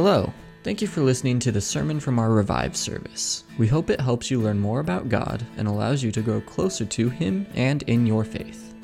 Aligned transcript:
Hello. 0.00 0.32
Thank 0.62 0.80
you 0.80 0.86
for 0.86 1.00
listening 1.00 1.40
to 1.40 1.50
the 1.50 1.60
sermon 1.60 1.98
from 1.98 2.20
our 2.20 2.30
Revive 2.30 2.76
service. 2.76 3.42
We 3.58 3.66
hope 3.66 3.90
it 3.90 4.00
helps 4.00 4.30
you 4.30 4.40
learn 4.40 4.60
more 4.60 4.78
about 4.78 5.08
God 5.08 5.44
and 5.56 5.66
allows 5.66 6.04
you 6.04 6.12
to 6.12 6.22
grow 6.22 6.40
closer 6.40 6.84
to 6.84 7.08
Him 7.08 7.48
and 7.56 7.82
in 7.82 8.06
your 8.06 8.22
faith. 8.22 8.76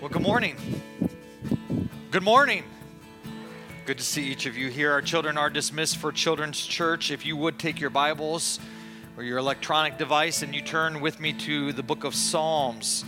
Well, 0.00 0.10
good 0.10 0.22
morning. 0.22 0.56
Good 2.10 2.24
morning. 2.24 2.64
Good 3.84 3.98
to 3.98 4.04
see 4.04 4.24
each 4.24 4.44
of 4.44 4.56
you 4.56 4.70
here. 4.70 4.90
Our 4.90 5.02
children 5.02 5.38
are 5.38 5.50
dismissed 5.50 5.98
for 5.98 6.10
Children's 6.10 6.60
Church. 6.60 7.12
If 7.12 7.24
you 7.24 7.36
would 7.36 7.60
take 7.60 7.78
your 7.78 7.90
Bibles 7.90 8.58
or 9.16 9.22
your 9.22 9.38
electronic 9.38 9.98
device 9.98 10.42
and 10.42 10.52
you 10.52 10.62
turn 10.62 11.00
with 11.00 11.20
me 11.20 11.32
to 11.32 11.72
the 11.72 11.84
book 11.84 12.02
of 12.02 12.12
Psalms. 12.12 13.04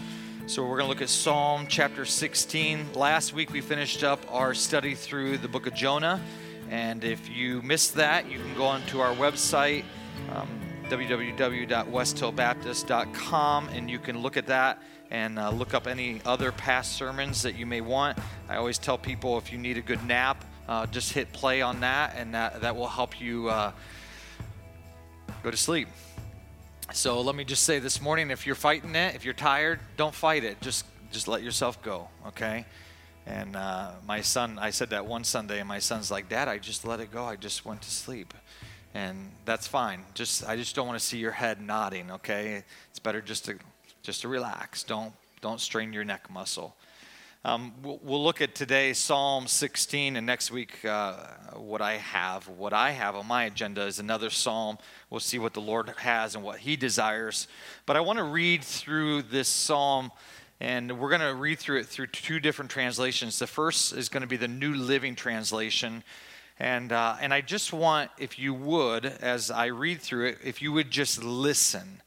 So 0.49 0.63
we're 0.63 0.79
going 0.79 0.87
to 0.87 0.89
look 0.89 1.03
at 1.03 1.11
Psalm 1.11 1.67
chapter 1.69 2.07
16. 2.07 2.95
Last 2.95 3.35
week 3.35 3.53
we 3.53 3.61
finished 3.61 4.03
up 4.03 4.25
our 4.33 4.55
study 4.55 4.95
through 4.95 5.37
the 5.37 5.49
book 5.49 5.67
of 5.67 5.75
Jonah. 5.75 6.23
And 6.71 7.05
if 7.05 7.29
you 7.29 7.61
missed 7.61 7.97
that, 7.97 8.31
you 8.31 8.39
can 8.39 8.55
go 8.55 8.65
onto 8.65 8.99
our 8.99 9.15
website, 9.15 9.85
um, 10.33 10.49
www.westhillbaptist.com, 10.85 13.69
and 13.69 13.91
you 13.91 13.99
can 13.99 14.23
look 14.23 14.39
at 14.39 14.47
that 14.47 14.83
and 15.11 15.39
uh, 15.39 15.51
look 15.51 15.75
up 15.75 15.87
any 15.87 16.23
other 16.25 16.51
past 16.51 16.93
sermons 16.93 17.43
that 17.43 17.55
you 17.55 17.67
may 17.67 17.83
want. 17.83 18.17
I 18.49 18.57
always 18.57 18.79
tell 18.79 18.97
people 18.97 19.37
if 19.37 19.53
you 19.53 19.59
need 19.59 19.77
a 19.77 19.83
good 19.83 20.03
nap, 20.07 20.47
uh, 20.67 20.87
just 20.87 21.13
hit 21.13 21.31
play 21.35 21.61
on 21.61 21.81
that, 21.81 22.15
and 22.17 22.33
that, 22.33 22.63
that 22.63 22.75
will 22.75 22.89
help 22.89 23.21
you 23.21 23.51
uh, 23.51 23.73
go 25.43 25.51
to 25.51 25.59
sleep. 25.59 25.89
So 26.95 27.21
let 27.21 27.35
me 27.35 27.45
just 27.45 27.65
say 27.65 27.81
this 27.81 28.01
morning 28.01 28.31
if 28.31 28.47
you're 28.47 28.55
fighting 28.55 28.95
it, 28.95 29.15
if 29.15 29.23
you're 29.23 29.35
tired, 29.35 29.79
don't 29.99 30.15
fight 30.15 30.43
it. 30.43 30.59
Just, 30.63 30.87
just 31.13 31.29
let 31.29 31.43
yourself 31.43 31.83
go, 31.83 32.09
okay? 32.29 32.65
And 33.27 33.57
uh, 33.57 33.91
my 34.07 34.23
son, 34.23 34.59
I 34.59 34.71
said 34.71 34.91
that 34.91 35.05
one 35.05 35.23
Sunday, 35.23 35.61
and 35.61 35.69
my 35.69 35.81
son's 35.81 36.11
like, 36.11 36.31
Dad, 36.31 36.49
I 36.49 36.57
just 36.57 36.87
let 36.87 36.99
it 37.01 37.13
go. 37.13 37.25
I 37.25 37.37
just 37.37 37.67
went 37.67 37.83
to 37.83 37.91
sleep. 37.91 38.33
And 38.95 39.31
that's 39.45 39.67
fine. 39.67 40.03
Just 40.15 40.49
I 40.49 40.57
just 40.57 40.75
don't 40.75 40.87
want 40.87 40.99
to 40.99 41.05
see 41.05 41.19
your 41.19 41.33
head 41.33 41.61
nodding, 41.61 42.11
okay? 42.11 42.65
It's 42.91 42.99
better 42.99 43.21
just 43.21 43.45
to 43.45 43.59
just 44.03 44.23
to 44.23 44.29
relax. 44.29 44.83
Don't 44.83 45.13
don't 45.43 45.61
strain 45.61 45.93
your 45.93 46.05
neck 46.05 46.31
muscle. 46.31 46.75
Um, 47.45 47.73
we'll, 47.85 48.01
we'll, 48.03 48.25
look 48.25 48.41
at 48.41 48.57
today 48.57 48.93
Psalm 48.93 49.47
16, 49.47 50.17
and 50.17 50.27
next 50.27 50.51
week 50.51 50.85
uh, 50.85 51.19
what 51.55 51.81
I 51.81 51.95
have. 51.95 52.49
What 52.49 52.73
I 52.73 52.91
have 52.91 53.15
on 53.15 53.29
my 53.29 53.45
agenda 53.45 53.83
is 53.83 54.01
another 54.01 54.29
psalm. 54.29 54.77
We'll 55.09 55.21
see 55.21 55.39
what 55.39 55.55
the 55.55 55.61
Lord 55.61 55.89
has 55.99 56.35
and 56.35 56.43
what 56.43 56.59
He 56.59 56.75
desires. 56.75 57.47
But 57.87 57.97
I 57.97 58.01
want 58.01 58.19
to 58.19 58.25
read 58.25 58.65
through 58.65 59.23
this 59.23 59.47
psalm, 59.47 60.11
and 60.59 60.99
we're 60.99 61.11
going 61.11 61.21
to 61.21 61.33
read 61.33 61.61
through 61.61 61.79
it 61.79 61.87
through 61.87 62.09
two 62.09 62.41
different 62.41 62.73
translations. 62.73 63.39
The 63.39 63.47
first 63.47 63.93
is 63.93 64.09
going 64.09 64.23
to 64.23 64.27
be 64.27 64.37
the 64.37 64.49
New 64.49 64.75
Living 64.75 65.15
Translation. 65.15 66.03
And, 66.59 66.91
uh, 66.91 67.19
and 67.21 67.33
I 67.33 67.41
just 67.41 67.73
want, 67.73 68.11
if 68.19 68.37
you 68.37 68.53
would, 68.53 69.07
as 69.07 69.53
I 69.53 69.67
read 69.67 70.01
through 70.01 70.31
it, 70.31 70.39
if 70.43 70.61
you 70.61 70.73
would 70.73 70.91
just 70.91 71.23
listen 71.23 72.03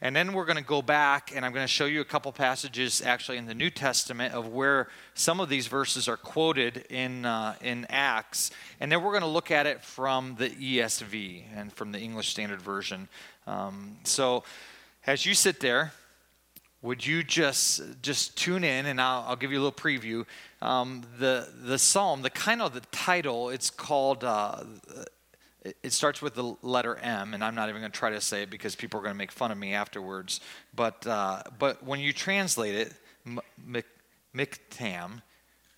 and 0.00 0.14
then 0.14 0.32
we're 0.32 0.44
going 0.44 0.58
to 0.58 0.64
go 0.64 0.82
back 0.82 1.32
and 1.34 1.44
I'm 1.44 1.52
going 1.52 1.64
to 1.64 1.72
show 1.72 1.86
you 1.86 2.00
a 2.00 2.04
couple 2.04 2.30
passages 2.32 3.02
actually 3.02 3.38
in 3.38 3.46
the 3.46 3.54
New 3.54 3.70
Testament 3.70 4.34
of 4.34 4.48
where 4.48 4.88
some 5.14 5.40
of 5.40 5.48
these 5.48 5.66
verses 5.66 6.08
are 6.08 6.16
quoted 6.16 6.84
in, 6.90 7.24
uh, 7.24 7.54
in 7.62 7.86
Acts. 7.88 8.50
And 8.80 8.90
then 8.90 9.02
we're 9.02 9.12
going 9.12 9.22
to 9.22 9.26
look 9.26 9.50
at 9.50 9.66
it 9.66 9.82
from 9.82 10.36
the 10.36 10.50
ESV 10.50 11.44
and 11.54 11.72
from 11.72 11.92
the 11.92 11.98
English 11.98 12.28
Standard 12.28 12.60
Version. 12.60 13.08
Um, 13.46 13.96
so 14.04 14.44
as 15.06 15.24
you 15.24 15.34
sit 15.34 15.60
there, 15.60 15.92
would 16.82 17.06
you 17.06 17.22
just 17.22 17.80
just 18.02 18.36
tune 18.36 18.62
in 18.62 18.84
and 18.84 19.00
I'll, 19.00 19.24
I'll 19.28 19.36
give 19.36 19.50
you 19.50 19.58
a 19.58 19.64
little 19.64 19.72
preview. 19.72 20.26
Um, 20.60 21.02
the 21.18 21.48
the 21.62 21.78
psalm, 21.78 22.20
the 22.20 22.28
kind 22.28 22.60
of 22.60 22.74
the 22.74 22.82
title, 22.92 23.48
it's 23.48 23.70
called 23.70 24.22
uh, 24.22 24.64
it 25.64 25.92
starts 25.92 26.20
with 26.20 26.34
the 26.34 26.56
letter 26.62 26.96
M, 26.96 27.32
and 27.32 27.42
I'm 27.42 27.54
not 27.54 27.68
even 27.68 27.80
going 27.80 27.92
to 27.92 27.98
try 27.98 28.10
to 28.10 28.20
say 28.20 28.42
it 28.42 28.50
because 28.50 28.74
people 28.74 29.00
are 29.00 29.02
going 29.02 29.14
to 29.14 29.18
make 29.18 29.32
fun 29.32 29.50
of 29.50 29.56
me 29.56 29.72
afterwards. 29.72 30.40
But, 30.74 31.06
uh, 31.06 31.42
but 31.58 31.82
when 31.82 32.00
you 32.00 32.12
translate 32.12 32.74
it, 32.74 32.92
Miktam, 34.34 35.22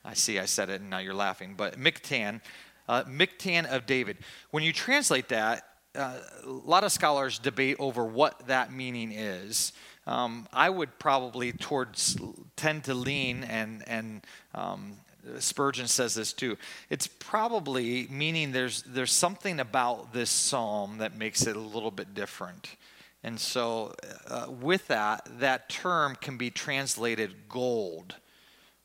I 0.04 0.14
see 0.14 0.38
I 0.38 0.44
said 0.46 0.70
it 0.70 0.80
and 0.80 0.90
now 0.90 0.98
you're 0.98 1.14
laughing, 1.14 1.54
but 1.56 1.78
Miktan, 1.78 2.40
uh, 2.88 3.04
Miktan 3.04 3.66
of 3.66 3.86
David. 3.86 4.18
When 4.50 4.62
you 4.62 4.72
translate 4.72 5.28
that, 5.28 5.64
uh, 5.94 6.18
a 6.44 6.48
lot 6.48 6.84
of 6.84 6.92
scholars 6.92 7.38
debate 7.38 7.76
over 7.78 8.04
what 8.04 8.46
that 8.46 8.72
meaning 8.72 9.12
is. 9.12 9.72
Um, 10.06 10.46
I 10.52 10.70
would 10.70 10.98
probably 10.98 11.52
towards 11.52 12.16
tend 12.54 12.84
to 12.84 12.94
lean 12.94 13.44
and 13.44 13.82
and 13.88 14.24
um, 14.54 14.98
Spurgeon 15.38 15.88
says 15.88 16.14
this 16.14 16.32
too. 16.32 16.56
It's 16.90 17.06
probably 17.06 18.06
meaning 18.10 18.52
there's 18.52 18.82
there's 18.82 19.12
something 19.12 19.60
about 19.60 20.12
this 20.12 20.30
psalm 20.30 20.98
that 20.98 21.16
makes 21.16 21.46
it 21.46 21.56
a 21.56 21.60
little 21.60 21.90
bit 21.90 22.14
different. 22.14 22.76
And 23.22 23.40
so, 23.40 23.94
uh, 24.28 24.46
with 24.48 24.86
that, 24.88 25.26
that 25.40 25.68
term 25.68 26.16
can 26.20 26.36
be 26.36 26.50
translated 26.50 27.48
gold 27.48 28.14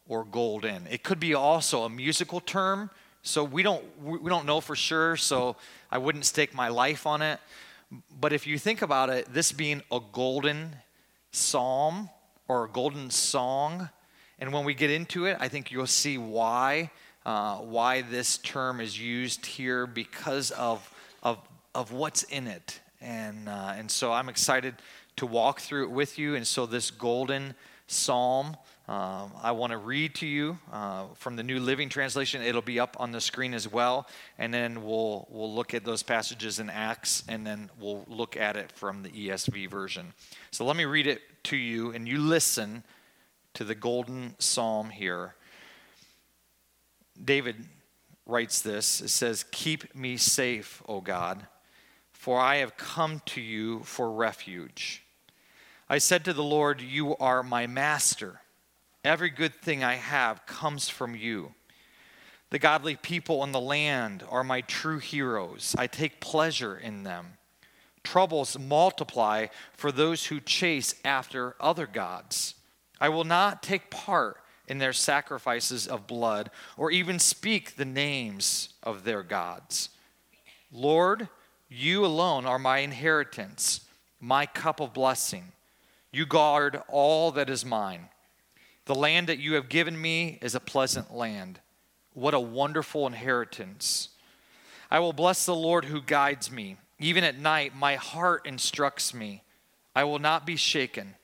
or 0.08 0.26
golden. 0.26 0.88
It 0.90 1.04
could 1.04 1.20
be 1.20 1.36
also 1.36 1.84
a 1.84 1.90
musical 1.90 2.40
term. 2.40 2.90
So 3.24 3.44
we 3.44 3.62
don't 3.62 3.84
we 4.02 4.30
don't 4.30 4.46
know 4.46 4.60
for 4.60 4.76
sure. 4.76 5.16
So 5.16 5.56
I 5.92 6.00
wouldn't 6.00 6.26
stake 6.26 6.56
my 6.56 6.70
life 6.70 7.06
on 7.06 7.22
it. 7.22 7.40
But 8.20 8.34
if 8.34 8.48
you 8.48 8.58
think 8.58 8.82
about 8.82 9.10
it, 9.10 9.32
this 9.34 9.52
being 9.52 9.84
a 9.92 10.00
golden 10.12 10.76
psalm 11.32 12.10
or 12.48 12.66
a 12.66 12.70
golden 12.70 13.10
song 13.10 13.90
and 14.42 14.52
when 14.52 14.66
we 14.66 14.74
get 14.74 14.90
into 14.90 15.26
it, 15.26 15.38
I 15.40 15.48
think 15.48 15.72
you'll 15.72 15.86
see 15.86 16.18
why, 16.18 16.90
uh, 17.28 17.58
why 17.58 18.02
this 18.02 18.40
term 18.40 18.82
is 18.82 19.00
used 19.00 19.46
here 19.46 19.86
because 19.86 20.50
of, 20.50 20.92
of, 21.22 21.38
of 21.76 21.92
what's 21.92 22.24
in 22.24 22.48
it. 22.48 22.80
And, 23.00 23.48
uh, 23.48 23.74
and 23.78 23.90
so 23.90 24.12
I'm 24.12 24.30
excited 24.30 24.74
to 25.18 25.28
walk 25.28 25.60
through 25.60 25.84
it 25.84 25.92
with 25.92 26.18
you. 26.18 26.34
And 26.34 26.46
so 26.46 26.66
this 26.66 26.90
golden 26.90 27.54
psalm, 27.86 28.58
um, 28.88 29.32
I 29.44 29.52
want 29.52 29.74
to 29.74 29.78
read 29.78 30.16
to 30.16 30.26
you 30.26 30.58
uh, 30.74 31.06
from 31.14 31.36
the 31.36 31.44
New 31.44 31.60
Living 31.60 31.88
Translation. 31.88 32.42
It'll 32.42 32.64
be 32.64 32.80
up 32.80 32.98
on 33.00 33.12
the 33.12 33.22
screen 33.22 33.54
as 33.54 33.72
well. 33.72 34.08
And 34.40 34.52
then 34.52 34.84
we'll, 34.84 35.28
we'll 35.30 35.54
look 35.54 35.76
at 35.76 35.86
those 35.86 36.02
passages 36.02 36.58
in 36.58 36.72
Acts, 36.72 37.24
and 37.28 37.46
then 37.46 37.70
we'll 37.80 38.06
look 38.08 38.36
at 38.36 38.58
it 38.58 38.72
from 38.72 39.04
the 39.04 39.10
ESV 39.10 39.70
version. 39.70 40.14
So 40.50 40.66
let 40.66 40.76
me 40.76 40.86
read 40.86 41.06
it 41.06 41.22
to 41.44 41.58
you, 41.58 41.92
and 41.92 42.08
you 42.08 42.18
listen 42.18 42.84
to 43.54 43.64
the 43.64 43.76
golden 43.76 44.36
psalm 44.40 44.90
here. 44.90 45.36
David 47.24 47.56
writes 48.26 48.62
this 48.62 49.02
it 49.02 49.10
says, 49.10 49.46
Keep 49.52 49.96
me 49.96 50.18
safe, 50.18 50.82
O 50.88 51.02
God, 51.02 51.46
for 52.14 52.40
I 52.40 52.58
have 52.58 52.78
come 52.78 53.22
to 53.28 53.42
you 53.42 53.82
for 53.82 54.12
refuge. 54.12 55.04
I 55.90 55.98
said 55.98 56.24
to 56.26 56.34
the 56.34 56.44
Lord, 56.44 56.82
You 56.82 57.18
are 57.18 57.44
my 57.44 57.68
master. 57.68 58.42
Every 59.04 59.30
good 59.30 59.56
thing 59.56 59.84
I 59.84 59.96
have 59.96 60.46
comes 60.46 60.88
from 60.88 61.16
you. 61.16 61.54
The 62.52 62.60
godly 62.60 62.96
people 62.96 63.44
in 63.44 63.52
the 63.52 63.62
land 63.62 64.24
are 64.30 64.44
my 64.44 64.62
true 64.62 65.00
heroes. 65.00 65.76
I 65.78 65.88
take 65.88 66.20
pleasure 66.20 66.78
in 66.78 67.04
them. 67.04 67.38
Troubles 68.04 68.60
multiply 68.60 69.48
for 69.74 69.92
those 69.92 70.26
who 70.26 70.40
chase 70.40 70.96
after 71.04 71.56
other 71.60 71.88
gods. 71.88 72.56
I 73.02 73.10
will 73.10 73.24
not 73.24 73.64
take 73.64 73.90
part 73.90 74.38
in 74.68 74.78
their 74.78 74.94
sacrifices 74.94 75.88
of 75.88 76.08
blood 76.08 76.52
or 76.78 76.92
even 76.92 77.18
speak 77.18 77.76
the 77.76 77.84
names 77.84 78.70
of 78.84 79.04
their 79.04 79.24
gods. 79.24 79.90
Lord, 80.72 81.28
you 81.68 82.06
alone 82.06 82.46
are 82.46 82.60
my 82.60 82.78
inheritance, 82.78 83.82
my 84.20 84.46
cup 84.46 84.80
of 84.80 84.94
blessing. 84.94 85.52
You 86.12 86.26
guard 86.28 86.82
all 86.88 87.32
that 87.32 87.50
is 87.50 87.66
mine. 87.66 88.10
The 88.86 88.96
land 88.96 89.28
that 89.28 89.40
you 89.40 89.56
have 89.56 89.68
given 89.68 90.00
me 90.00 90.38
is 90.42 90.54
a 90.54 90.60
pleasant 90.60 91.14
land. 91.14 91.60
What 92.14 92.34
a 92.34 92.40
wonderful 92.40 93.08
inheritance. 93.08 94.10
I 94.92 95.00
will 95.00 95.14
bless 95.14 95.46
the 95.46 95.56
Lord 95.56 95.86
who 95.86 96.02
guides 96.02 96.52
me. 96.52 96.78
Even 97.00 97.24
at 97.24 97.40
night, 97.40 97.76
my 97.76 97.96
heart 97.96 98.46
instructs 98.46 99.14
me. 99.14 99.44
I 99.96 100.04
will 100.04 100.20
not 100.20 100.46
be 100.46 100.56
shaken. 100.56 101.16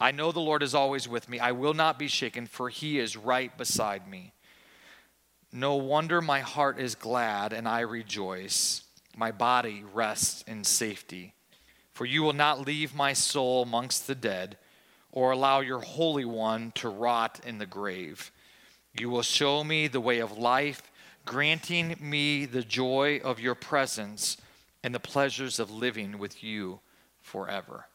I 0.00 0.10
know 0.10 0.32
the 0.32 0.40
Lord 0.40 0.62
is 0.62 0.74
always 0.74 1.08
with 1.08 1.28
me. 1.28 1.38
I 1.38 1.52
will 1.52 1.74
not 1.74 1.98
be 1.98 2.08
shaken, 2.08 2.46
for 2.46 2.68
he 2.68 2.98
is 2.98 3.16
right 3.16 3.56
beside 3.56 4.06
me. 4.08 4.32
No 5.52 5.76
wonder 5.76 6.20
my 6.20 6.40
heart 6.40 6.78
is 6.78 6.94
glad 6.94 7.52
and 7.52 7.68
I 7.68 7.80
rejoice. 7.80 8.84
My 9.16 9.30
body 9.30 9.84
rests 9.92 10.42
in 10.46 10.64
safety. 10.64 11.34
For 11.92 12.06
you 12.06 12.22
will 12.22 12.32
not 12.32 12.66
leave 12.66 12.94
my 12.94 13.12
soul 13.12 13.62
amongst 13.62 14.06
the 14.06 14.14
dead 14.14 14.56
or 15.10 15.30
allow 15.30 15.60
your 15.60 15.80
Holy 15.80 16.24
One 16.24 16.72
to 16.76 16.88
rot 16.88 17.40
in 17.44 17.58
the 17.58 17.66
grave. 17.66 18.32
You 18.98 19.10
will 19.10 19.22
show 19.22 19.62
me 19.62 19.88
the 19.88 20.00
way 20.00 20.18
of 20.20 20.38
life, 20.38 20.90
granting 21.26 21.96
me 22.00 22.46
the 22.46 22.62
joy 22.62 23.20
of 23.22 23.40
your 23.40 23.54
presence 23.54 24.38
and 24.82 24.94
the 24.94 25.00
pleasures 25.00 25.58
of 25.58 25.70
living 25.70 26.18
with 26.18 26.42
you 26.42 26.80
forever. 27.20 27.86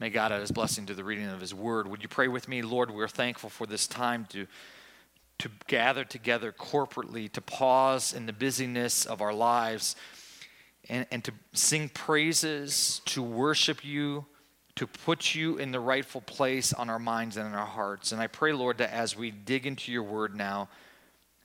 May 0.00 0.10
God 0.10 0.30
add 0.30 0.40
his 0.40 0.52
blessing 0.52 0.86
to 0.86 0.94
the 0.94 1.02
reading 1.02 1.26
of 1.26 1.40
his 1.40 1.52
word. 1.52 1.88
Would 1.88 2.02
you 2.02 2.08
pray 2.08 2.28
with 2.28 2.46
me? 2.46 2.62
Lord, 2.62 2.92
we're 2.92 3.08
thankful 3.08 3.50
for 3.50 3.66
this 3.66 3.88
time 3.88 4.26
to, 4.30 4.46
to 5.38 5.50
gather 5.66 6.04
together 6.04 6.52
corporately, 6.52 7.30
to 7.32 7.40
pause 7.40 8.12
in 8.12 8.26
the 8.26 8.32
busyness 8.32 9.06
of 9.06 9.20
our 9.20 9.32
lives, 9.32 9.96
and, 10.88 11.04
and 11.10 11.24
to 11.24 11.32
sing 11.52 11.88
praises, 11.88 13.00
to 13.06 13.22
worship 13.24 13.84
you, 13.84 14.24
to 14.76 14.86
put 14.86 15.34
you 15.34 15.58
in 15.58 15.72
the 15.72 15.80
rightful 15.80 16.20
place 16.20 16.72
on 16.72 16.88
our 16.88 17.00
minds 17.00 17.36
and 17.36 17.48
in 17.48 17.54
our 17.54 17.66
hearts. 17.66 18.12
And 18.12 18.20
I 18.20 18.28
pray, 18.28 18.52
Lord, 18.52 18.78
that 18.78 18.92
as 18.92 19.16
we 19.16 19.32
dig 19.32 19.66
into 19.66 19.90
your 19.90 20.04
word 20.04 20.36
now, 20.36 20.68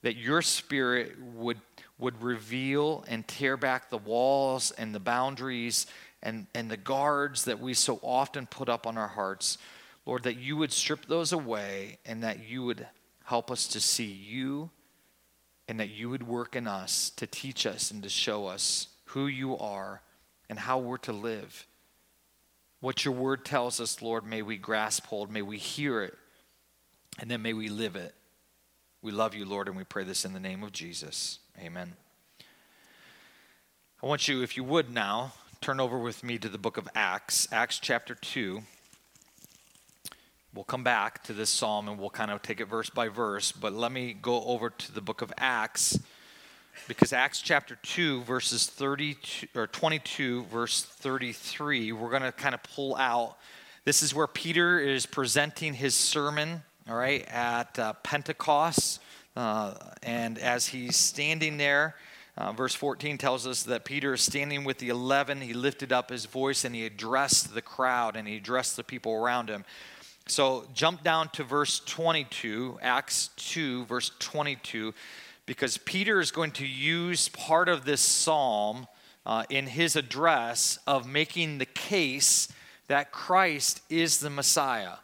that 0.03 0.15
your 0.15 0.43
spirit 0.43 1.19
would, 1.19 1.59
would 1.97 2.21
reveal 2.21 3.03
and 3.07 3.27
tear 3.27 3.57
back 3.57 3.89
the 3.89 3.97
walls 3.97 4.69
and 4.69 4.93
the 4.93 4.99
boundaries 4.99 5.87
and, 6.23 6.47
and 6.55 6.71
the 6.71 6.77
guards 6.77 7.45
that 7.45 7.59
we 7.59 7.73
so 7.73 7.99
often 8.01 8.47
put 8.47 8.69
up 8.69 8.87
on 8.87 8.97
our 8.97 9.09
hearts. 9.09 9.57
Lord, 10.05 10.23
that 10.23 10.37
you 10.37 10.57
would 10.57 10.71
strip 10.71 11.05
those 11.05 11.31
away 11.31 11.99
and 12.05 12.23
that 12.23 12.49
you 12.49 12.63
would 12.63 12.87
help 13.25 13.51
us 13.51 13.67
to 13.67 13.79
see 13.79 14.05
you 14.05 14.71
and 15.67 15.79
that 15.79 15.89
you 15.89 16.09
would 16.09 16.27
work 16.27 16.55
in 16.55 16.67
us 16.67 17.09
to 17.11 17.27
teach 17.27 17.65
us 17.65 17.91
and 17.91 18.01
to 18.03 18.09
show 18.09 18.47
us 18.47 18.87
who 19.05 19.27
you 19.27 19.57
are 19.57 20.01
and 20.49 20.59
how 20.59 20.79
we're 20.79 20.97
to 20.97 21.13
live. 21.13 21.67
What 22.79 23.05
your 23.05 23.13
word 23.13 23.45
tells 23.45 23.79
us, 23.79 24.01
Lord, 24.01 24.25
may 24.25 24.41
we 24.41 24.57
grasp 24.57 25.05
hold, 25.05 25.31
may 25.31 25.41
we 25.41 25.57
hear 25.57 26.01
it, 26.01 26.17
and 27.19 27.29
then 27.31 27.41
may 27.41 27.53
we 27.53 27.69
live 27.69 27.95
it. 27.95 28.13
We 29.01 29.11
love 29.11 29.35
you, 29.35 29.45
Lord, 29.45 29.67
and 29.67 29.77
we 29.77 29.83
pray 29.83 30.03
this 30.03 30.25
in 30.25 30.33
the 30.33 30.39
name 30.39 30.63
of 30.63 30.73
Jesus. 30.73 31.39
Amen. 31.61 31.93
I 34.01 34.05
want 34.05 34.27
you, 34.27 34.41
if 34.41 34.57
you 34.57 34.65
would 34.65 34.89
now, 34.93 35.33
turn 35.63 35.79
over 35.79 35.97
with 35.97 36.25
me 36.25 36.37
to 36.37 36.49
the 36.49 36.57
book 36.57 36.75
of 36.75 36.89
Acts, 36.93 37.47
Acts 37.53 37.79
chapter 37.79 38.15
2. 38.15 38.61
We'll 40.53 40.65
come 40.65 40.83
back 40.83 41.23
to 41.23 41.31
this 41.31 41.49
psalm 41.49 41.87
and 41.87 41.97
we'll 41.97 42.09
kind 42.09 42.31
of 42.31 42.41
take 42.41 42.59
it 42.59 42.65
verse 42.65 42.89
by 42.89 43.07
verse, 43.07 43.53
but 43.53 43.71
let 43.71 43.93
me 43.93 44.11
go 44.11 44.43
over 44.43 44.69
to 44.69 44.91
the 44.91 44.99
book 44.99 45.21
of 45.21 45.31
Acts 45.37 45.97
because 46.89 47.13
Acts 47.13 47.41
chapter 47.41 47.77
2 47.81 48.23
verses 48.23 48.67
32 48.67 49.47
or 49.55 49.67
22 49.67 50.43
verse 50.51 50.83
33, 50.83 51.93
we're 51.93 52.09
going 52.09 52.23
to 52.23 52.33
kind 52.33 52.53
of 52.53 52.61
pull 52.63 52.97
out 52.97 53.37
this 53.85 54.03
is 54.03 54.13
where 54.13 54.27
Peter 54.27 54.79
is 54.79 55.05
presenting 55.05 55.75
his 55.75 55.95
sermon 55.95 56.61
all 56.89 56.97
right, 56.97 57.25
at 57.29 57.79
uh, 57.79 57.93
Pentecost. 58.03 58.99
Uh, 59.37 59.75
and 60.03 60.37
as 60.39 60.67
he's 60.67 60.97
standing 60.97 61.55
there, 61.55 61.95
uh, 62.35 62.51
verse 62.51 62.73
14 62.73 63.17
tells 63.17 63.45
us 63.45 63.63
that 63.63 63.85
Peter 63.85 64.13
is 64.13 64.21
standing 64.21 64.63
with 64.63 64.79
the 64.79 64.89
eleven. 64.89 65.41
He 65.41 65.53
lifted 65.53 65.93
up 65.93 66.09
his 66.09 66.25
voice 66.25 66.65
and 66.65 66.73
he 66.73 66.85
addressed 66.85 67.53
the 67.53 67.61
crowd 67.61 68.15
and 68.15 68.27
he 68.27 68.37
addressed 68.37 68.75
the 68.75 68.83
people 68.83 69.13
around 69.13 69.49
him. 69.49 69.65
So 70.27 70.65
jump 70.73 71.03
down 71.03 71.29
to 71.29 71.43
verse 71.43 71.79
22, 71.81 72.79
Acts 72.81 73.29
2, 73.35 73.85
verse 73.85 74.11
22, 74.19 74.93
because 75.45 75.77
Peter 75.77 76.19
is 76.19 76.31
going 76.31 76.51
to 76.51 76.65
use 76.65 77.29
part 77.29 77.69
of 77.69 77.85
this 77.85 78.01
psalm 78.01 78.87
uh, 79.25 79.43
in 79.49 79.67
his 79.67 79.95
address 79.95 80.79
of 80.87 81.07
making 81.07 81.57
the 81.57 81.65
case 81.65 82.47
that 82.87 83.11
Christ 83.11 83.81
is 83.89 84.19
the 84.19 84.29
Messiah 84.29 84.95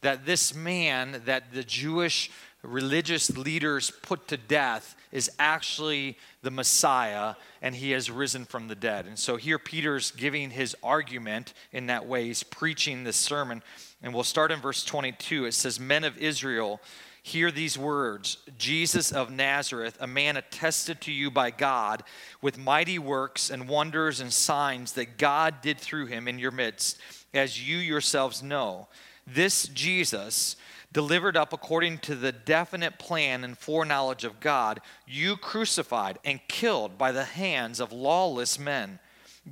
that 0.00 0.26
this 0.26 0.54
man 0.54 1.22
that 1.24 1.52
the 1.52 1.64
Jewish 1.64 2.30
religious 2.62 3.36
leaders 3.36 3.90
put 4.02 4.28
to 4.28 4.36
death 4.36 4.96
is 5.12 5.30
actually 5.38 6.18
the 6.42 6.50
Messiah 6.50 7.34
and 7.62 7.74
he 7.74 7.92
has 7.92 8.10
risen 8.10 8.44
from 8.44 8.68
the 8.68 8.74
dead. 8.74 9.06
And 9.06 9.18
so 9.18 9.36
here 9.36 9.58
Peter's 9.58 10.10
giving 10.10 10.50
his 10.50 10.76
argument 10.82 11.54
in 11.72 11.86
that 11.86 12.06
way. 12.06 12.26
He's 12.26 12.42
preaching 12.42 13.04
this 13.04 13.16
sermon. 13.16 13.62
And 14.02 14.12
we'll 14.12 14.24
start 14.24 14.52
in 14.52 14.60
verse 14.60 14.84
22. 14.84 15.46
It 15.46 15.54
says, 15.54 15.80
Men 15.80 16.04
of 16.04 16.18
Israel, 16.18 16.80
hear 17.22 17.50
these 17.50 17.78
words 17.78 18.38
Jesus 18.58 19.12
of 19.12 19.30
Nazareth, 19.30 19.96
a 20.00 20.06
man 20.06 20.36
attested 20.36 21.00
to 21.02 21.12
you 21.12 21.30
by 21.30 21.50
God 21.50 22.02
with 22.40 22.58
mighty 22.58 22.98
works 22.98 23.50
and 23.50 23.68
wonders 23.68 24.20
and 24.20 24.32
signs 24.32 24.92
that 24.92 25.18
God 25.18 25.56
did 25.62 25.78
through 25.78 26.06
him 26.06 26.28
in 26.28 26.38
your 26.38 26.50
midst, 26.50 26.98
as 27.34 27.66
you 27.66 27.76
yourselves 27.78 28.42
know. 28.42 28.88
This 29.26 29.68
Jesus, 29.68 30.56
delivered 30.92 31.36
up 31.36 31.52
according 31.52 31.98
to 31.98 32.14
the 32.14 32.32
definite 32.32 32.98
plan 32.98 33.44
and 33.44 33.58
foreknowledge 33.58 34.24
of 34.24 34.40
God, 34.40 34.80
you 35.06 35.36
crucified 35.36 36.18
and 36.24 36.40
killed 36.48 36.96
by 36.96 37.12
the 37.12 37.24
hands 37.24 37.80
of 37.80 37.92
lawless 37.92 38.58
men. 38.58 38.98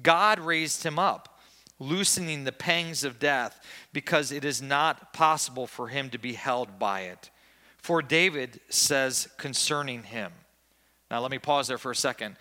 God 0.03 0.39
raised 0.39 0.83
him 0.83 0.99
up, 0.99 1.41
loosening 1.79 2.45
the 2.45 2.53
pangs 2.53 3.05
of 3.05 3.19
death, 3.19 3.61
because 3.93 4.33
it 4.33 4.45
is 4.45 4.63
not 4.63 5.13
possible 5.13 5.67
for 5.67 5.89
him 5.89 6.11
to 6.11 6.19
be 6.19 6.33
held 6.33 6.79
by 6.79 7.03
it. 7.03 7.31
For 7.79 8.03
David 8.03 8.61
says 8.69 9.29
concerning 9.37 10.05
him. 10.05 10.33
Now, 11.11 11.21
let 11.21 11.31
me 11.31 11.39
pause 11.39 11.69
there 11.69 11.79
for 11.79 11.93
a 11.93 11.97
second. 11.97 12.37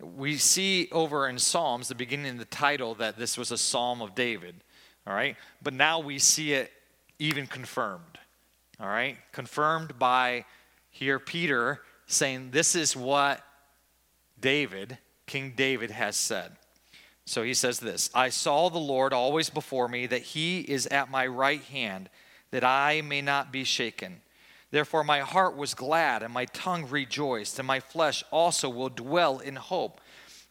We 0.00 0.36
see 0.36 0.88
over 0.92 1.28
in 1.28 1.38
Psalms, 1.38 1.88
the 1.88 1.94
beginning 1.94 2.32
of 2.32 2.38
the 2.38 2.44
title, 2.46 2.94
that 2.94 3.18
this 3.18 3.36
was 3.36 3.50
a 3.50 3.58
psalm 3.58 4.00
of 4.00 4.14
David. 4.14 4.54
All 5.06 5.14
right? 5.14 5.36
But 5.62 5.74
now 5.74 5.98
we 5.98 6.18
see 6.18 6.52
it 6.52 6.72
even 7.18 7.46
confirmed. 7.46 8.18
All 8.80 8.88
right? 8.88 9.16
Confirmed 9.32 9.98
by 9.98 10.44
here 10.90 11.18
Peter 11.18 11.80
saying, 12.06 12.50
This 12.50 12.74
is 12.74 12.96
what 12.96 13.42
David, 14.40 14.98
King 15.26 15.54
David, 15.56 15.90
has 15.90 16.16
said. 16.16 16.52
So 17.24 17.42
he 17.42 17.54
says 17.54 17.80
this 17.80 18.10
I 18.14 18.28
saw 18.28 18.68
the 18.68 18.78
Lord 18.78 19.12
always 19.12 19.50
before 19.50 19.88
me, 19.88 20.06
that 20.06 20.22
he 20.22 20.60
is 20.60 20.86
at 20.86 21.10
my 21.10 21.26
right 21.26 21.62
hand, 21.62 22.08
that 22.50 22.64
I 22.64 23.02
may 23.02 23.20
not 23.20 23.52
be 23.52 23.64
shaken. 23.64 24.22
Therefore, 24.70 25.04
my 25.04 25.20
heart 25.20 25.56
was 25.56 25.74
glad, 25.74 26.22
and 26.22 26.32
my 26.32 26.44
tongue 26.46 26.88
rejoiced, 26.88 27.58
and 27.58 27.66
my 27.66 27.80
flesh 27.80 28.24
also 28.30 28.68
will 28.68 28.88
dwell 28.88 29.38
in 29.38 29.56
hope. 29.56 30.00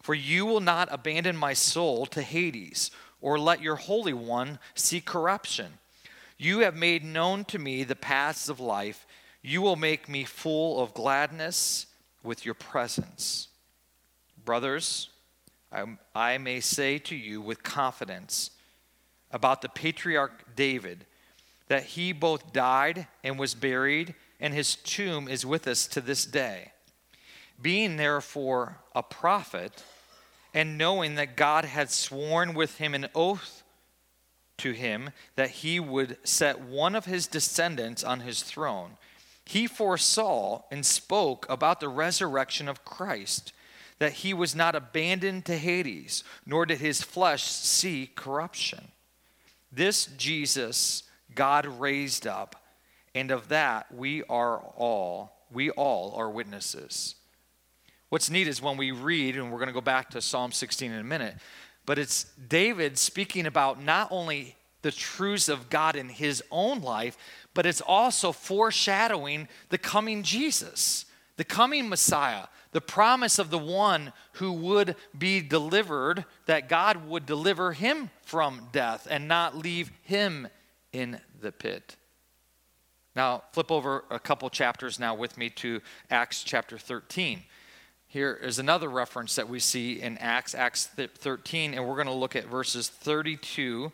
For 0.02 0.14
you 0.14 0.46
will 0.46 0.62
not 0.62 0.88
abandon 0.92 1.36
my 1.36 1.54
soul 1.54 2.06
to 2.08 2.22
Hades, 2.22 2.92
or 3.22 3.40
let 3.40 3.62
your 3.62 3.76
Holy 3.76 4.14
One 4.14 4.60
see 4.74 5.02
corruption. 5.02 5.80
You 6.38 6.60
have 6.60 6.76
made 6.76 7.04
known 7.04 7.46
to 7.46 7.60
me 7.60 7.84
the 7.84 7.96
paths 7.96 8.50
of 8.50 8.60
life. 8.60 9.08
You 9.42 9.62
will 9.62 9.76
make 9.76 10.10
me 10.10 10.24
full 10.24 10.82
of 10.82 10.94
gladness 10.94 11.88
with 12.24 12.46
your 12.46 12.56
presence. 12.56 13.48
Brothers, 14.44 15.10
I, 15.72 15.98
I, 16.14 16.38
may 16.38 16.60
say 16.60 16.98
to 17.00 17.16
you 17.16 17.42
with 17.42 17.64
confidence 17.64 18.52
about 19.32 19.62
the 19.62 19.70
patriarch 19.70 20.56
David 20.56 21.06
that 21.68 21.84
he 21.84 22.12
both 22.12 22.54
died 22.54 23.08
and 23.24 23.40
was 23.40 23.56
buried, 23.56 24.14
and 24.40 24.54
his 24.54 24.76
tomb 24.76 25.28
is 25.28 25.46
with 25.46 25.68
us 25.68 25.88
to 25.88 26.02
this 26.02 26.26
day. 26.26 26.72
Being 27.62 27.98
therefore 27.98 28.78
a 28.94 29.02
prophet, 29.02 29.84
and 30.54 30.78
knowing 30.78 31.16
that 31.16 31.36
God 31.36 31.66
had 31.66 31.90
sworn 31.90 32.54
with 32.54 32.78
him 32.78 32.94
an 32.94 33.08
oath 33.16 33.64
to 34.58 34.72
him 34.72 35.12
that 35.36 35.50
he 35.50 35.80
would 35.80 36.18
set 36.24 36.62
one 36.62 36.96
of 36.96 37.06
his 37.06 37.28
descendants 37.28 38.04
on 38.04 38.22
his 38.22 38.44
throne. 38.44 38.92
He 39.46 39.68
foresaw 39.68 40.64
and 40.72 40.86
spoke 40.86 41.46
about 41.50 41.80
the 41.80 41.90
resurrection 41.90 42.68
of 42.68 42.86
Christ, 42.86 43.54
that 44.00 44.14
he 44.14 44.34
was 44.34 44.56
not 44.56 44.76
abandoned 44.76 45.46
to 45.46 45.58
Hades, 45.58 46.24
nor 46.46 46.66
did 46.66 46.80
his 46.80 47.02
flesh 47.02 47.44
see 47.44 48.10
corruption. 48.16 48.90
This 49.72 50.08
Jesus 50.18 51.04
God 51.36 51.66
raised 51.66 52.26
up, 52.26 52.56
and 53.14 53.30
of 53.30 53.50
that 53.50 53.94
we 53.94 54.24
are 54.24 54.60
all, 54.78 55.34
we 55.52 55.70
all 55.72 56.14
are 56.16 56.30
witnesses. 56.30 57.16
What's 58.10 58.30
neat 58.30 58.48
is 58.48 58.62
when 58.62 58.78
we 58.78 58.92
read, 58.92 59.36
and 59.36 59.52
we're 59.52 59.60
going 59.60 59.68
to 59.68 59.74
go 59.74 59.82
back 59.82 60.12
to 60.12 60.22
Psalm 60.22 60.52
16 60.52 60.92
in 60.92 61.00
a 61.00 61.04
minute, 61.04 61.36
but 61.86 62.00
it's 62.00 62.26
David 62.48 62.98
speaking 62.98 63.46
about 63.46 63.82
not 63.82 64.08
only 64.12 64.56
the 64.82 64.92
truths 64.92 65.50
of 65.50 65.70
God 65.70 65.96
in 65.96 66.10
his 66.10 66.44
own 66.52 66.82
life, 66.82 67.18
but 67.54 67.66
it's 67.66 67.82
also 67.82 68.32
foreshadowing 68.32 69.48
the 69.70 69.78
coming 69.78 70.22
Jesus, 70.22 71.06
the 71.38 71.44
coming 71.44 71.90
Messiah, 71.90 72.48
the 72.72 72.82
promise 72.82 73.40
of 73.40 73.50
the 73.50 73.58
one 73.58 74.14
who 74.34 74.52
would 74.52 74.96
be 75.18 75.42
delivered, 75.42 76.26
that 76.46 76.70
God 76.70 77.08
would 77.08 77.26
deliver 77.26 77.72
him 77.72 78.12
from 78.24 78.68
death 78.72 79.08
and 79.10 79.28
not 79.28 79.58
leave 79.58 79.92
him 80.04 80.48
in 80.92 81.20
the 81.42 81.52
pit. 81.52 81.96
Now, 83.16 83.44
flip 83.54 83.72
over 83.72 84.04
a 84.12 84.20
couple 84.20 84.50
chapters 84.50 85.00
now 85.00 85.16
with 85.16 85.38
me 85.38 85.50
to 85.52 85.82
Acts 86.12 86.44
chapter 86.44 86.78
13. 86.78 87.44
Here 88.16 88.40
is 88.42 88.60
another 88.60 88.88
reference 88.88 89.36
that 89.36 89.50
we 89.50 89.60
see 89.60 90.02
in 90.02 90.18
Acts, 90.20 90.56
Acts 90.56 90.88
13, 90.88 91.74
and 91.74 91.86
we're 91.86 91.96
going 91.96 92.08
to 92.08 92.14
look 92.14 92.38
at 92.38 92.46
verses 92.46 92.88
32 92.88 93.92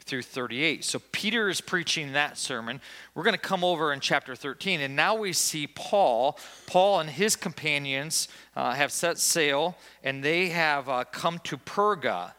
through 0.00 0.22
38. 0.22 0.82
So 0.82 1.02
Peter 1.12 1.50
is 1.50 1.60
preaching 1.60 2.12
that 2.12 2.38
sermon. 2.38 2.80
We're 3.14 3.24
going 3.24 3.34
to 3.34 3.38
come 3.38 3.62
over 3.62 3.92
in 3.92 4.00
chapter 4.00 4.34
13, 4.34 4.80
and 4.80 4.96
now 4.96 5.16
we 5.16 5.34
see 5.34 5.66
Paul. 5.66 6.38
Paul 6.66 7.00
and 7.00 7.10
his 7.10 7.36
companions 7.36 8.26
uh, 8.56 8.72
have 8.72 8.90
set 8.90 9.18
sail, 9.18 9.76
and 10.02 10.24
they 10.24 10.48
have 10.48 10.88
uh, 10.88 11.04
come 11.12 11.38
to 11.40 11.58
Perga. 11.58 12.32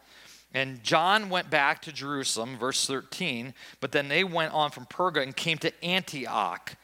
And 0.51 0.83
John 0.83 1.29
went 1.29 1.51
back 1.51 1.83
to 1.83 1.91
Jerusalem, 1.91 2.57
verse 2.57 2.87
13, 2.87 3.53
but 3.81 3.91
then 3.91 4.07
they 4.07 4.23
went 4.23 4.51
on 4.51 4.71
from 4.71 4.87
Perga 4.87 5.21
and 5.21 5.35
came 5.35 5.59
to 5.59 5.85
Antioch. 5.85 6.75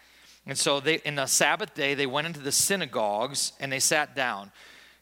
And 0.50 0.58
so 0.58 0.80
they, 0.80 0.96
in 1.06 1.14
the 1.14 1.28
Sabbath 1.28 1.76
day, 1.76 1.94
they 1.94 2.08
went 2.08 2.26
into 2.26 2.40
the 2.40 2.52
synagogues 2.52 3.54
and 3.60 3.72
they 3.72 3.80
sat 3.80 4.16
down. 4.16 4.52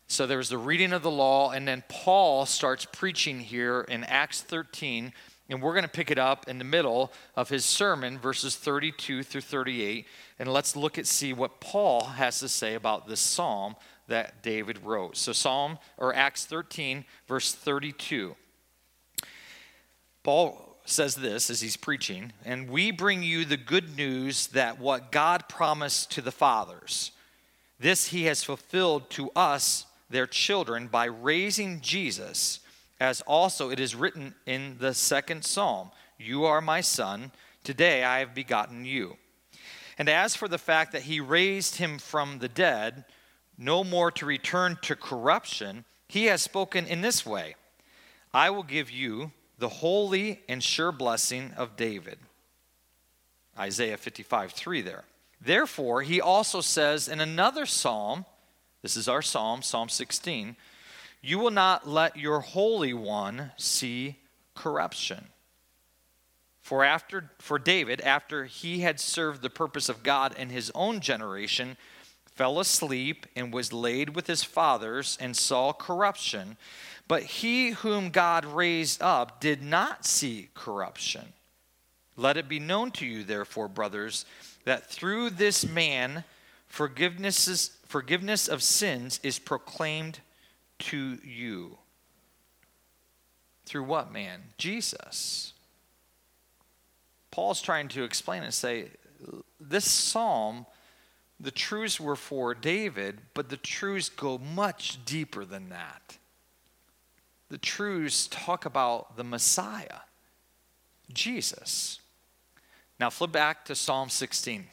So 0.07 0.27
there 0.27 0.37
was 0.37 0.49
the 0.49 0.57
reading 0.57 0.91
of 0.91 1.03
the 1.03 1.11
law, 1.11 1.51
and 1.51 1.67
then 1.67 1.83
Paul 1.87 2.45
starts 2.45 2.85
preaching 2.85 3.39
here 3.39 3.81
in 3.89 4.03
Acts 4.05 4.41
13, 4.41 5.11
and 5.49 5.61
we're 5.61 5.73
going 5.73 5.83
to 5.83 5.89
pick 5.89 6.11
it 6.11 6.17
up 6.17 6.47
in 6.47 6.57
the 6.59 6.65
middle 6.65 7.11
of 7.35 7.49
his 7.49 7.65
sermon, 7.65 8.17
verses 8.17 8.55
32 8.57 9.23
through 9.23 9.41
38. 9.41 10.05
And 10.39 10.51
let's 10.51 10.75
look 10.75 10.97
at 10.97 11.07
see 11.07 11.31
what 11.31 11.61
Paul 11.61 12.05
has 12.05 12.39
to 12.39 12.49
say 12.49 12.75
about 12.75 13.07
this 13.07 13.21
psalm 13.21 13.75
that 14.07 14.43
David 14.43 14.83
wrote. 14.83 15.15
So 15.15 15.31
Psalm 15.31 15.77
or 15.97 16.13
Acts 16.13 16.45
13, 16.45 17.05
verse 17.27 17.53
32. 17.53 18.35
Paul 20.23 20.66
says 20.89 21.15
this 21.15 21.49
as 21.49 21.61
he's 21.61 21.77
preaching, 21.77 22.31
and 22.45 22.69
we 22.69 22.91
bring 22.91 23.23
you 23.23 23.45
the 23.45 23.57
good 23.57 23.95
news 23.97 24.47
that 24.47 24.79
what 24.79 25.11
God 25.11 25.49
promised 25.49 26.11
to 26.11 26.21
the 26.21 26.31
fathers, 26.31 27.11
this 27.79 28.07
he 28.07 28.23
has 28.23 28.43
fulfilled 28.43 29.09
to 29.11 29.29
us, 29.35 29.85
their 30.09 30.27
children, 30.27 30.87
by 30.87 31.05
raising 31.05 31.81
Jesus, 31.81 32.61
as 32.99 33.21
also 33.21 33.69
it 33.69 33.79
is 33.79 33.95
written 33.95 34.33
in 34.45 34.77
the 34.79 34.93
second 34.93 35.43
psalm 35.43 35.91
You 36.17 36.45
are 36.45 36.61
my 36.61 36.81
son, 36.81 37.31
today 37.63 38.03
I 38.03 38.19
have 38.19 38.33
begotten 38.33 38.85
you. 38.85 39.17
And 39.97 40.09
as 40.09 40.35
for 40.35 40.47
the 40.47 40.57
fact 40.57 40.91
that 40.93 41.03
he 41.03 41.19
raised 41.19 41.75
him 41.75 41.97
from 41.97 42.39
the 42.39 42.47
dead, 42.47 43.05
no 43.57 43.83
more 43.83 44.11
to 44.11 44.25
return 44.25 44.77
to 44.83 44.95
corruption, 44.95 45.85
he 46.07 46.25
has 46.25 46.41
spoken 46.41 46.85
in 46.85 47.01
this 47.01 47.25
way 47.25 47.55
I 48.33 48.49
will 48.49 48.63
give 48.63 48.89
you 48.89 49.31
the 49.57 49.69
holy 49.69 50.41
and 50.47 50.63
sure 50.63 50.91
blessing 50.91 51.53
of 51.57 51.75
David. 51.75 52.19
Isaiah 53.57 53.97
55 53.97 54.51
3 54.51 54.81
there. 54.81 55.03
Therefore, 55.41 56.01
he 56.01 56.21
also 56.21 56.61
says 56.61 57.07
in 57.07 57.19
another 57.19 57.65
psalm, 57.65 58.25
this 58.81 58.95
is 58.95 59.07
our 59.07 59.21
psalm, 59.21 59.61
Psalm 59.61 59.89
16, 59.89 60.55
you 61.21 61.39
will 61.39 61.51
not 61.51 61.87
let 61.87 62.17
your 62.17 62.39
Holy 62.39 62.93
One 62.93 63.51
see 63.57 64.17
corruption. 64.55 65.27
For 66.61 66.83
after 66.83 67.31
for 67.39 67.57
David, 67.57 68.01
after 68.01 68.45
he 68.45 68.79
had 68.79 68.99
served 68.99 69.41
the 69.41 69.49
purpose 69.49 69.89
of 69.89 70.03
God 70.03 70.35
in 70.37 70.49
his 70.49 70.71
own 70.75 70.99
generation, 70.99 71.77
fell 72.25 72.59
asleep 72.59 73.25
and 73.35 73.53
was 73.53 73.73
laid 73.73 74.15
with 74.15 74.27
his 74.27 74.43
fathers 74.43 75.17
and 75.19 75.35
saw 75.35 75.73
corruption. 75.73 76.57
But 77.07 77.23
he 77.23 77.69
whom 77.69 78.09
God 78.09 78.45
raised 78.45 79.01
up 79.01 79.39
did 79.39 79.61
not 79.61 80.05
see 80.05 80.49
corruption. 80.53 81.33
Let 82.17 82.37
it 82.37 82.49
be 82.49 82.59
known 82.59 82.91
to 82.91 83.05
you, 83.05 83.23
therefore, 83.23 83.67
brothers, 83.67 84.25
that 84.65 84.89
through 84.89 85.29
this 85.31 85.65
man 85.65 86.23
forgiveness, 86.67 87.77
forgiveness 87.85 88.47
of 88.47 88.61
sins 88.61 89.19
is 89.23 89.39
proclaimed 89.39 90.19
to 90.79 91.19
you. 91.23 91.77
Through 93.65 93.83
what 93.83 94.11
man? 94.11 94.41
Jesus. 94.57 95.53
Paul's 97.31 97.61
trying 97.61 97.87
to 97.89 98.03
explain 98.03 98.43
and 98.43 98.53
say 98.53 98.87
this 99.59 99.89
psalm, 99.89 100.65
the 101.39 101.51
truths 101.51 101.99
were 101.99 102.15
for 102.15 102.53
David, 102.55 103.19
but 103.33 103.49
the 103.49 103.57
truths 103.57 104.09
go 104.09 104.37
much 104.37 105.05
deeper 105.05 105.45
than 105.45 105.69
that 105.69 106.17
the 107.49 107.57
truths 107.57 108.27
talk 108.27 108.65
about 108.65 109.17
the 109.17 109.23
Messiah, 109.23 110.01
Jesus. 111.11 111.99
Now 112.99 113.09
flip 113.09 113.31
back 113.31 113.65
to 113.65 113.75
Psalm 113.75 114.09
16 114.09 114.65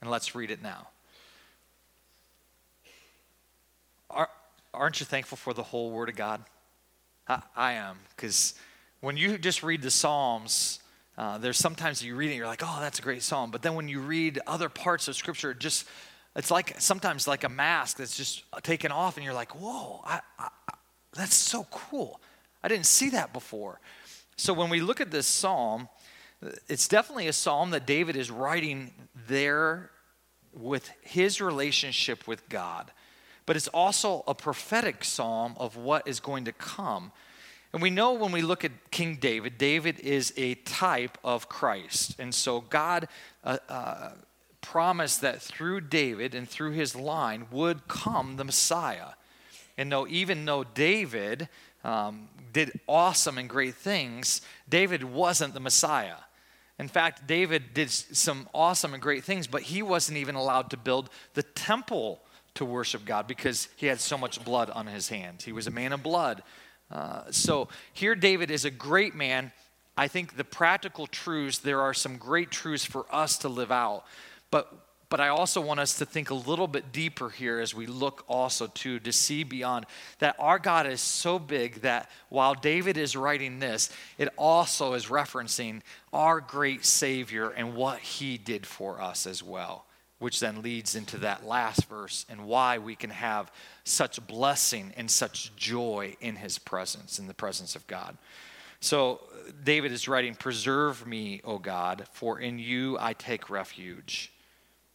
and 0.00 0.10
let's 0.10 0.34
read 0.34 0.50
it 0.50 0.62
now. 0.62 0.88
Aren't 4.72 5.00
you 5.00 5.06
thankful 5.06 5.36
for 5.36 5.52
the 5.52 5.62
whole 5.62 5.90
Word 5.90 6.08
of 6.08 6.16
God? 6.16 6.44
I, 7.28 7.42
I 7.56 7.72
am, 7.72 7.98
because 8.16 8.54
when 9.00 9.16
you 9.16 9.36
just 9.36 9.62
read 9.62 9.82
the 9.82 9.90
Psalms, 9.90 10.80
uh, 11.18 11.38
there's 11.38 11.58
sometimes 11.58 12.02
you 12.02 12.14
read 12.14 12.30
it, 12.30 12.36
you're 12.36 12.46
like, 12.46 12.62
oh, 12.64 12.78
that's 12.80 12.98
a 12.98 13.02
great 13.02 13.22
psalm. 13.22 13.50
But 13.50 13.62
then 13.62 13.74
when 13.74 13.88
you 13.88 14.00
read 14.00 14.38
other 14.46 14.68
parts 14.68 15.08
of 15.08 15.16
Scripture, 15.16 15.50
it 15.50 15.58
just 15.58 15.86
it's 16.36 16.50
like 16.50 16.80
sometimes 16.80 17.26
like 17.26 17.42
a 17.44 17.48
mask 17.48 17.96
that's 17.96 18.16
just 18.16 18.44
taken 18.62 18.92
off, 18.92 19.16
and 19.16 19.24
you're 19.24 19.34
like, 19.34 19.54
whoa, 19.60 20.00
I, 20.04 20.20
I, 20.38 20.48
that's 21.14 21.34
so 21.34 21.66
cool. 21.70 22.20
I 22.62 22.68
didn't 22.68 22.86
see 22.86 23.10
that 23.10 23.32
before. 23.32 23.80
So 24.36 24.52
when 24.52 24.70
we 24.70 24.80
look 24.80 25.00
at 25.00 25.10
this 25.10 25.26
psalm, 25.26 25.88
it's 26.68 26.88
definitely 26.88 27.28
a 27.28 27.32
psalm 27.32 27.70
that 27.70 27.86
David 27.86 28.16
is 28.16 28.30
writing 28.30 28.92
there 29.28 29.90
with 30.52 30.90
his 31.02 31.40
relationship 31.40 32.26
with 32.26 32.48
God. 32.48 32.90
But 33.46 33.56
it's 33.56 33.68
also 33.68 34.24
a 34.26 34.34
prophetic 34.34 35.04
psalm 35.04 35.54
of 35.58 35.76
what 35.76 36.06
is 36.06 36.20
going 36.20 36.44
to 36.44 36.52
come. 36.52 37.12
And 37.72 37.82
we 37.82 37.90
know 37.90 38.12
when 38.12 38.32
we 38.32 38.42
look 38.42 38.64
at 38.64 38.90
King 38.90 39.16
David, 39.16 39.58
David 39.58 40.00
is 40.00 40.32
a 40.36 40.54
type 40.54 41.18
of 41.22 41.48
Christ. 41.48 42.16
And 42.18 42.34
so 42.34 42.60
God 42.60 43.08
uh, 43.44 43.58
uh, 43.68 44.10
promised 44.60 45.20
that 45.20 45.40
through 45.40 45.82
David 45.82 46.34
and 46.34 46.48
through 46.48 46.72
his 46.72 46.96
line 46.96 47.46
would 47.50 47.86
come 47.86 48.36
the 48.36 48.44
Messiah. 48.44 49.10
And 49.80 49.90
though, 49.90 50.06
even 50.08 50.44
though 50.44 50.62
David 50.62 51.48
um, 51.84 52.28
did 52.52 52.78
awesome 52.86 53.38
and 53.38 53.48
great 53.48 53.76
things, 53.76 54.42
David 54.68 55.02
wasn't 55.02 55.54
the 55.54 55.60
Messiah. 55.60 56.18
In 56.78 56.86
fact, 56.86 57.26
David 57.26 57.72
did 57.72 57.90
some 57.90 58.46
awesome 58.52 58.92
and 58.92 59.02
great 59.02 59.24
things, 59.24 59.46
but 59.46 59.62
he 59.62 59.80
wasn't 59.80 60.18
even 60.18 60.34
allowed 60.34 60.68
to 60.72 60.76
build 60.76 61.08
the 61.32 61.42
temple 61.42 62.20
to 62.56 62.64
worship 62.66 63.06
God 63.06 63.26
because 63.26 63.68
he 63.76 63.86
had 63.86 64.00
so 64.00 64.18
much 64.18 64.44
blood 64.44 64.68
on 64.68 64.86
his 64.86 65.08
hands. 65.08 65.44
He 65.44 65.52
was 65.52 65.66
a 65.66 65.70
man 65.70 65.94
of 65.94 66.02
blood. 66.02 66.42
Uh, 66.90 67.22
so 67.30 67.68
here, 67.94 68.14
David 68.14 68.50
is 68.50 68.66
a 68.66 68.70
great 68.70 69.14
man. 69.14 69.50
I 69.96 70.08
think 70.08 70.36
the 70.36 70.44
practical 70.44 71.06
truths, 71.06 71.56
there 71.56 71.80
are 71.80 71.94
some 71.94 72.18
great 72.18 72.50
truths 72.50 72.84
for 72.84 73.06
us 73.10 73.38
to 73.38 73.48
live 73.48 73.72
out. 73.72 74.04
But 74.50 74.70
but 75.10 75.20
I 75.20 75.28
also 75.28 75.60
want 75.60 75.80
us 75.80 75.98
to 75.98 76.06
think 76.06 76.30
a 76.30 76.34
little 76.34 76.68
bit 76.68 76.92
deeper 76.92 77.28
here 77.28 77.58
as 77.58 77.74
we 77.74 77.86
look 77.86 78.24
also 78.28 78.68
to 78.68 79.00
to 79.00 79.12
see 79.12 79.42
beyond 79.42 79.86
that 80.20 80.36
our 80.38 80.60
God 80.60 80.86
is 80.86 81.00
so 81.00 81.38
big 81.38 81.82
that 81.82 82.08
while 82.28 82.54
David 82.54 82.96
is 82.96 83.16
writing 83.16 83.58
this, 83.58 83.90
it 84.18 84.28
also 84.38 84.94
is 84.94 85.06
referencing 85.06 85.82
our 86.12 86.40
great 86.40 86.84
Savior 86.84 87.50
and 87.50 87.74
what 87.74 87.98
he 87.98 88.38
did 88.38 88.64
for 88.64 89.02
us 89.02 89.26
as 89.26 89.42
well, 89.42 89.84
which 90.20 90.38
then 90.38 90.62
leads 90.62 90.94
into 90.94 91.18
that 91.18 91.44
last 91.44 91.86
verse 91.86 92.24
and 92.30 92.46
why 92.46 92.78
we 92.78 92.94
can 92.94 93.10
have 93.10 93.50
such 93.82 94.24
blessing 94.28 94.92
and 94.96 95.10
such 95.10 95.54
joy 95.56 96.16
in 96.20 96.36
his 96.36 96.56
presence, 96.56 97.18
in 97.18 97.26
the 97.26 97.34
presence 97.34 97.74
of 97.74 97.84
God. 97.88 98.16
So 98.78 99.20
David 99.64 99.90
is 99.90 100.06
writing, 100.06 100.36
Preserve 100.36 101.04
me, 101.04 101.40
O 101.44 101.58
God, 101.58 102.06
for 102.12 102.38
in 102.38 102.60
you 102.60 102.96
I 103.00 103.12
take 103.12 103.50
refuge. 103.50 104.32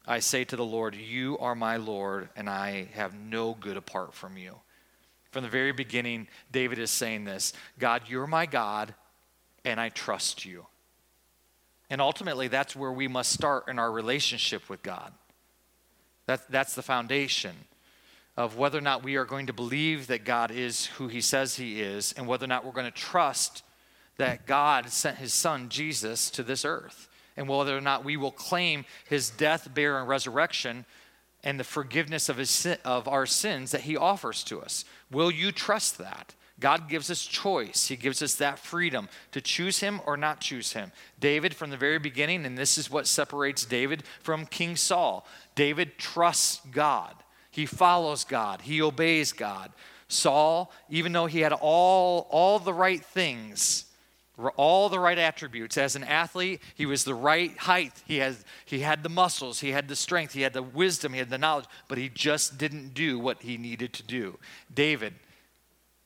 I 0.07 0.19
say 0.19 0.43
to 0.45 0.55
the 0.55 0.65
Lord, 0.65 0.95
You 0.95 1.37
are 1.39 1.55
my 1.55 1.77
Lord, 1.77 2.29
and 2.35 2.49
I 2.49 2.87
have 2.93 3.13
no 3.13 3.53
good 3.53 3.77
apart 3.77 4.13
from 4.13 4.37
you. 4.37 4.55
From 5.31 5.43
the 5.43 5.49
very 5.49 5.71
beginning, 5.71 6.27
David 6.51 6.79
is 6.79 6.91
saying 6.91 7.25
this 7.25 7.53
God, 7.79 8.03
you're 8.07 8.27
my 8.27 8.45
God, 8.45 8.93
and 9.63 9.79
I 9.79 9.89
trust 9.89 10.45
you. 10.45 10.65
And 11.89 12.01
ultimately, 12.01 12.47
that's 12.47 12.75
where 12.75 12.91
we 12.91 13.07
must 13.07 13.31
start 13.31 13.67
in 13.67 13.77
our 13.77 13.91
relationship 13.91 14.69
with 14.69 14.81
God. 14.81 15.11
That, 16.25 16.49
that's 16.49 16.73
the 16.73 16.81
foundation 16.81 17.55
of 18.37 18.57
whether 18.57 18.77
or 18.77 18.81
not 18.81 19.03
we 19.03 19.15
are 19.15 19.25
going 19.25 19.47
to 19.47 19.53
believe 19.53 20.07
that 20.07 20.25
God 20.25 20.51
is 20.51 20.87
who 20.87 21.07
he 21.07 21.21
says 21.21 21.55
he 21.55 21.81
is, 21.81 22.13
and 22.13 22.27
whether 22.27 22.45
or 22.45 22.47
not 22.47 22.65
we're 22.65 22.71
going 22.71 22.85
to 22.85 22.91
trust 22.91 23.63
that 24.17 24.45
God 24.45 24.89
sent 24.89 25.17
his 25.17 25.33
son, 25.33 25.69
Jesus, 25.69 26.29
to 26.31 26.43
this 26.43 26.65
earth 26.65 27.07
and 27.37 27.47
whether 27.47 27.77
or 27.77 27.81
not 27.81 28.05
we 28.05 28.17
will 28.17 28.31
claim 28.31 28.85
his 29.07 29.29
death, 29.29 29.73
burial, 29.73 29.99
and 29.99 30.07
resurrection 30.07 30.85
and 31.43 31.59
the 31.59 31.63
forgiveness 31.63 32.27
of, 32.27 32.37
his, 32.37 32.67
of 32.83 33.07
our 33.07 33.25
sins 33.25 33.71
that 33.71 33.81
he 33.81 33.95
offers 33.95 34.43
to 34.45 34.61
us. 34.61 34.83
Will 35.11 35.29
you 35.29 35.51
trust 35.51 35.97
that? 35.99 36.33
God 36.59 36.89
gives 36.89 37.11
us 37.11 37.25
choice. 37.25 37.87
He 37.87 37.95
gives 37.97 38.21
us 38.21 38.35
that 38.35 38.59
freedom 38.59 39.09
to 39.31 39.41
choose 39.41 39.79
him 39.79 39.99
or 40.05 40.15
not 40.15 40.39
choose 40.39 40.73
him. 40.73 40.91
David, 41.19 41.53
from 41.53 41.69
the 41.69 41.77
very 41.77 41.99
beginning, 41.99 42.45
and 42.45 42.57
this 42.57 42.77
is 42.77 42.89
what 42.89 43.07
separates 43.07 43.65
David 43.65 44.03
from 44.21 44.45
King 44.45 44.75
Saul 44.75 45.27
David 45.55 45.97
trusts 45.97 46.61
God, 46.71 47.15
he 47.51 47.65
follows 47.65 48.23
God, 48.23 48.61
he 48.61 48.81
obeys 48.81 49.31
God. 49.33 49.71
Saul, 50.07 50.71
even 50.89 51.11
though 51.11 51.25
he 51.25 51.39
had 51.39 51.53
all, 51.53 52.27
all 52.29 52.59
the 52.59 52.73
right 52.73 53.03
things, 53.03 53.85
all 54.55 54.89
the 54.89 54.99
right 54.99 55.17
attributes. 55.17 55.77
As 55.77 55.95
an 55.95 56.03
athlete, 56.03 56.61
he 56.75 56.85
was 56.85 57.03
the 57.03 57.15
right 57.15 57.57
height. 57.57 57.93
He 58.05 58.17
had, 58.17 58.35
he 58.65 58.79
had 58.79 59.03
the 59.03 59.09
muscles, 59.09 59.59
he 59.59 59.71
had 59.71 59.87
the 59.87 59.95
strength, 59.95 60.33
he 60.33 60.41
had 60.41 60.53
the 60.53 60.63
wisdom, 60.63 61.13
he 61.13 61.19
had 61.19 61.29
the 61.29 61.37
knowledge, 61.37 61.65
but 61.87 61.97
he 61.97 62.09
just 62.09 62.57
didn't 62.57 62.93
do 62.93 63.17
what 63.17 63.41
he 63.41 63.57
needed 63.57 63.93
to 63.93 64.03
do. 64.03 64.37
David, 64.73 65.13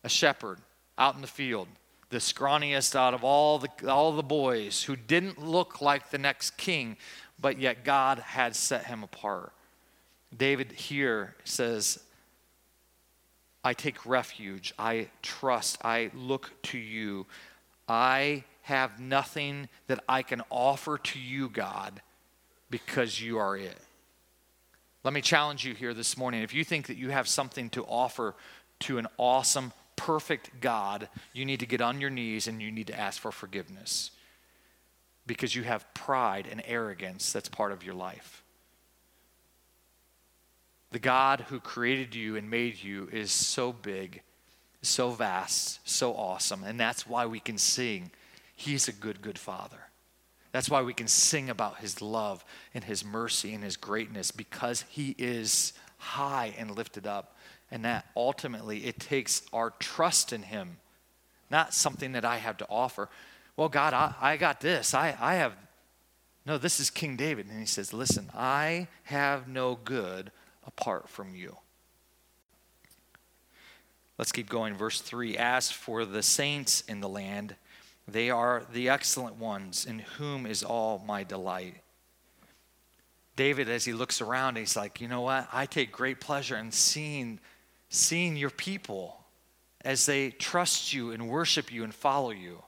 a 0.04 0.10
shepherd 0.10 0.60
out 0.98 1.16
in 1.16 1.22
the 1.22 1.28
field, 1.28 1.68
the 2.10 2.18
scrawniest 2.18 2.96
out 2.96 3.14
of 3.14 3.24
all 3.24 3.60
the, 3.60 3.70
all 3.88 4.12
the 4.12 4.24
boys 4.24 4.84
who 4.84 4.96
didn't 4.96 5.44
look 5.44 5.82
like 5.82 6.10
the 6.10 6.18
next 6.18 6.58
king, 6.58 6.98
but 7.40 7.60
yet 7.60 7.84
God 7.84 8.20
had 8.20 8.56
set 8.56 8.86
him 8.86 9.04
apart. 9.04 9.54
David 10.36 10.72
here 10.72 11.36
says, 11.44 12.00
I 13.64 13.74
take 13.74 14.06
refuge, 14.06 14.74
I 14.80 15.10
trust, 15.22 15.78
I 15.84 16.12
look 16.14 16.52
to 16.64 16.78
you. 16.78 17.26
I 17.90 18.44
have 18.62 19.00
nothing 19.00 19.68
that 19.88 20.04
I 20.08 20.22
can 20.22 20.44
offer 20.50 20.98
to 20.98 21.20
you, 21.20 21.50
God, 21.50 22.02
because 22.70 23.20
you 23.20 23.40
are 23.40 23.58
it. 23.58 23.78
Let 25.04 25.14
me 25.14 25.22
challenge 25.22 25.66
you 25.66 25.74
here 25.74 25.94
this 25.94 26.18
morning. 26.18 26.44
If 26.44 26.54
you 26.54 26.64
think 26.64 26.88
that 26.88 26.98
you 26.98 27.10
have 27.10 27.28
something 27.28 27.70
to 27.72 27.84
offer 27.86 28.36
to 28.82 28.98
an 29.00 29.08
awesome, 29.18 29.74
perfect 29.96 30.62
God, 30.62 31.10
you 31.34 31.46
need 31.46 31.62
to 31.62 31.66
get 31.66 31.82
on 31.82 32.00
your 32.00 32.10
knees 32.10 32.48
and 32.48 32.62
you 32.62 32.72
need 32.72 32.88
to 32.88 33.00
ask 33.00 33.20
for 33.20 33.32
forgiveness 33.32 34.12
because 35.26 35.56
you 35.56 35.64
have 35.64 35.92
pride 35.94 36.48
and 36.50 36.62
arrogance 36.66 37.32
that's 37.32 37.50
part 37.50 37.72
of 37.72 37.84
your 37.84 37.94
life. 37.94 38.44
The 40.92 41.00
God 41.00 41.46
who 41.50 41.60
created 41.60 42.16
you 42.16 42.36
and 42.36 42.50
made 42.50 42.82
you 42.82 43.10
is 43.12 43.32
so 43.32 43.72
big, 43.72 44.22
so 44.82 45.12
vast, 45.12 45.80
so 45.88 46.14
awesome, 46.14 46.64
and 46.64 46.80
that's 46.80 47.06
why 47.08 47.26
we 47.26 47.40
can 47.40 47.58
sing, 47.58 48.12
He's 48.56 48.90
a 48.90 48.94
good, 48.94 49.22
good 49.22 49.40
Father. 49.40 49.78
That's 50.52 50.70
why 50.70 50.82
we 50.82 50.94
can 50.94 51.08
sing 51.08 51.50
about 51.50 51.78
His 51.78 52.02
love 52.02 52.44
and 52.74 52.84
His 52.84 53.06
mercy 53.06 53.54
and 53.54 53.64
His 53.64 53.78
greatness 53.78 54.32
because 54.32 54.84
He 54.90 55.16
is 55.18 55.74
high 55.98 56.54
and 56.58 56.76
lifted 56.76 57.08
up. 57.08 57.36
And 57.72 57.86
that 57.86 58.06
ultimately 58.18 58.86
it 58.86 59.00
takes 59.00 59.44
our 59.54 59.72
trust 59.80 60.34
in 60.34 60.44
Him, 60.44 60.78
not 61.50 61.74
something 61.74 62.14
that 62.14 62.26
I 62.26 62.38
have 62.38 62.58
to 62.58 62.68
offer. 62.70 63.10
Well, 63.56 63.70
God, 63.70 63.94
I, 63.94 64.14
I 64.20 64.38
got 64.38 64.60
this. 64.60 64.94
I, 64.94 65.16
I 65.20 65.36
have, 65.36 65.54
no, 66.46 66.58
this 66.58 66.80
is 66.80 66.90
King 66.90 67.16
David. 67.16 67.48
And 67.48 67.60
he 67.60 67.66
says, 67.66 67.94
Listen, 67.94 68.30
I 68.34 68.88
have 69.04 69.48
no 69.48 69.78
good 69.84 70.32
apart 70.66 71.08
from 71.08 71.36
you. 71.36 71.58
Let's 74.20 74.34
keep 74.34 74.50
going. 74.50 74.76
Verse 74.76 75.00
3 75.00 75.38
As 75.38 75.72
for 75.72 76.04
the 76.04 76.22
saints 76.22 76.82
in 76.82 77.00
the 77.00 77.08
land, 77.08 77.56
they 78.06 78.30
are 78.30 78.66
the 78.74 78.90
excellent 78.90 79.38
ones 79.38 79.86
in 79.86 80.00
whom 80.00 80.46
is 80.46 80.62
all 80.62 81.02
my 81.08 81.24
delight. 81.24 81.76
David, 83.38 83.70
as 83.70 83.86
he 83.86 83.94
looks 83.94 84.20
around, 84.20 84.58
he's 84.58 84.76
like, 84.76 85.00
you 85.00 85.08
know 85.08 85.22
what? 85.22 85.48
I 85.54 85.66
take 85.66 85.94
great 85.94 86.20
pleasure 86.20 86.58
in 86.58 86.74
seeing, 86.74 87.40
seeing 87.88 88.36
your 88.36 88.50
people 88.50 89.24
as 89.86 90.06
they 90.06 90.32
trust 90.32 90.94
you 90.94 91.12
and 91.12 91.30
worship 91.30 91.72
you 91.72 91.86
and 91.86 91.96
follow 91.96 92.32
you. 92.32 92.62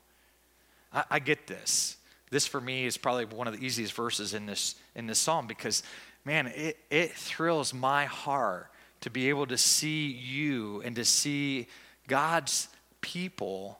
I, 0.93 1.03
I 1.11 1.19
get 1.19 1.47
this. 1.47 1.97
This 2.29 2.47
for 2.47 2.61
me 2.61 2.85
is 2.85 2.95
probably 2.95 3.25
one 3.25 3.49
of 3.49 3.59
the 3.59 3.65
easiest 3.65 3.91
verses 3.91 4.33
in 4.33 4.45
this 4.45 4.75
in 4.95 5.05
this 5.05 5.19
psalm 5.19 5.47
because 5.47 5.83
man, 6.23 6.47
it, 6.47 6.77
it 6.89 7.11
thrills 7.11 7.73
my 7.73 8.05
heart 8.05 8.71
to 9.01 9.09
be 9.09 9.29
able 9.29 9.47
to 9.47 9.57
see 9.57 10.07
you 10.07 10.81
and 10.83 10.95
to 10.95 11.05
see 11.05 11.67
God's 12.07 12.69
people 13.01 13.79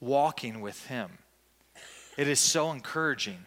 walking 0.00 0.60
with 0.60 0.86
Him. 0.86 1.10
It 2.16 2.28
is 2.28 2.40
so 2.40 2.70
encouraging. 2.70 3.46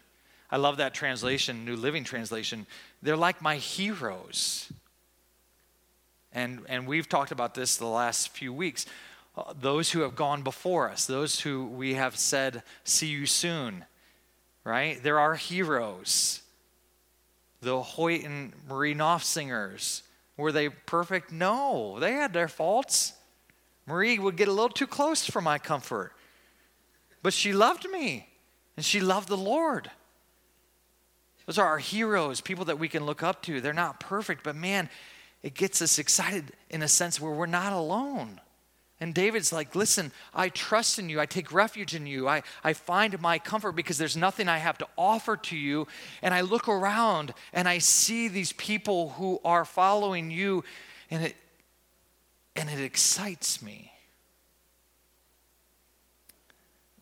I 0.51 0.57
love 0.57 0.77
that 0.77 0.93
translation, 0.93 1.65
New 1.65 1.75
Living 1.75 2.03
Translation. 2.03 2.67
They're 3.01 3.17
like 3.17 3.41
my 3.41 3.55
heroes. 3.55 4.71
And, 6.31 6.61
and 6.67 6.87
we've 6.87 7.09
talked 7.09 7.31
about 7.31 7.55
this 7.55 7.77
the 7.77 7.85
last 7.85 8.29
few 8.29 8.53
weeks. 8.53 8.85
Those 9.59 9.91
who 9.91 10.01
have 10.01 10.15
gone 10.15 10.43
before 10.43 10.89
us, 10.89 11.05
those 11.05 11.39
who 11.39 11.65
we 11.65 11.95
have 11.95 12.15
said, 12.17 12.63
see 12.83 13.07
you 13.07 13.25
soon, 13.25 13.85
right? 14.63 15.01
They're 15.01 15.19
our 15.19 15.35
heroes 15.35 16.43
the 17.63 17.81
Hoyt 17.81 18.23
and 18.23 18.53
Marie 18.67 18.93
Knopf 18.93 19.23
singers. 19.23 20.03
Were 20.37 20.51
they 20.51 20.69
perfect? 20.69 21.31
No, 21.31 21.99
they 21.99 22.13
had 22.13 22.33
their 22.33 22.47
faults. 22.47 23.13
Marie 23.85 24.17
would 24.17 24.37
get 24.37 24.47
a 24.47 24.51
little 24.51 24.69
too 24.69 24.87
close 24.87 25.25
for 25.25 25.41
my 25.41 25.57
comfort. 25.57 26.13
But 27.21 27.33
she 27.33 27.53
loved 27.53 27.89
me, 27.89 28.27
and 28.75 28.85
she 28.85 28.99
loved 28.99 29.29
the 29.29 29.37
Lord. 29.37 29.91
Those 31.45 31.57
are 31.57 31.67
our 31.67 31.77
heroes, 31.77 32.41
people 32.41 32.65
that 32.65 32.79
we 32.79 32.87
can 32.87 33.05
look 33.05 33.21
up 33.21 33.41
to. 33.43 33.61
They're 33.61 33.73
not 33.73 33.99
perfect, 33.99 34.43
but 34.43 34.55
man, 34.55 34.89
it 35.41 35.53
gets 35.53 35.81
us 35.81 35.99
excited 35.99 36.53
in 36.69 36.81
a 36.81 36.87
sense 36.87 37.19
where 37.19 37.33
we're 37.33 37.45
not 37.45 37.73
alone. 37.73 38.39
And 39.03 39.13
David's 39.13 39.51
like, 39.51 39.75
listen, 39.75 40.13
I 40.33 40.47
trust 40.47 40.97
in 40.97 41.09
you. 41.09 41.19
I 41.19 41.25
take 41.25 41.51
refuge 41.51 41.93
in 41.93 42.07
you. 42.07 42.25
I, 42.29 42.41
I 42.63 42.71
find 42.71 43.19
my 43.19 43.37
comfort 43.37 43.73
because 43.73 43.97
there's 43.97 44.15
nothing 44.15 44.47
I 44.47 44.59
have 44.59 44.77
to 44.77 44.87
offer 44.97 45.35
to 45.35 45.57
you. 45.57 45.89
And 46.21 46.33
I 46.33 46.39
look 46.39 46.69
around 46.69 47.33
and 47.51 47.67
I 47.67 47.79
see 47.79 48.29
these 48.29 48.53
people 48.53 49.09
who 49.09 49.41
are 49.43 49.65
following 49.65 50.31
you, 50.31 50.63
and 51.11 51.21
it, 51.21 51.35
and 52.55 52.69
it 52.69 52.79
excites 52.79 53.61
me. 53.61 53.91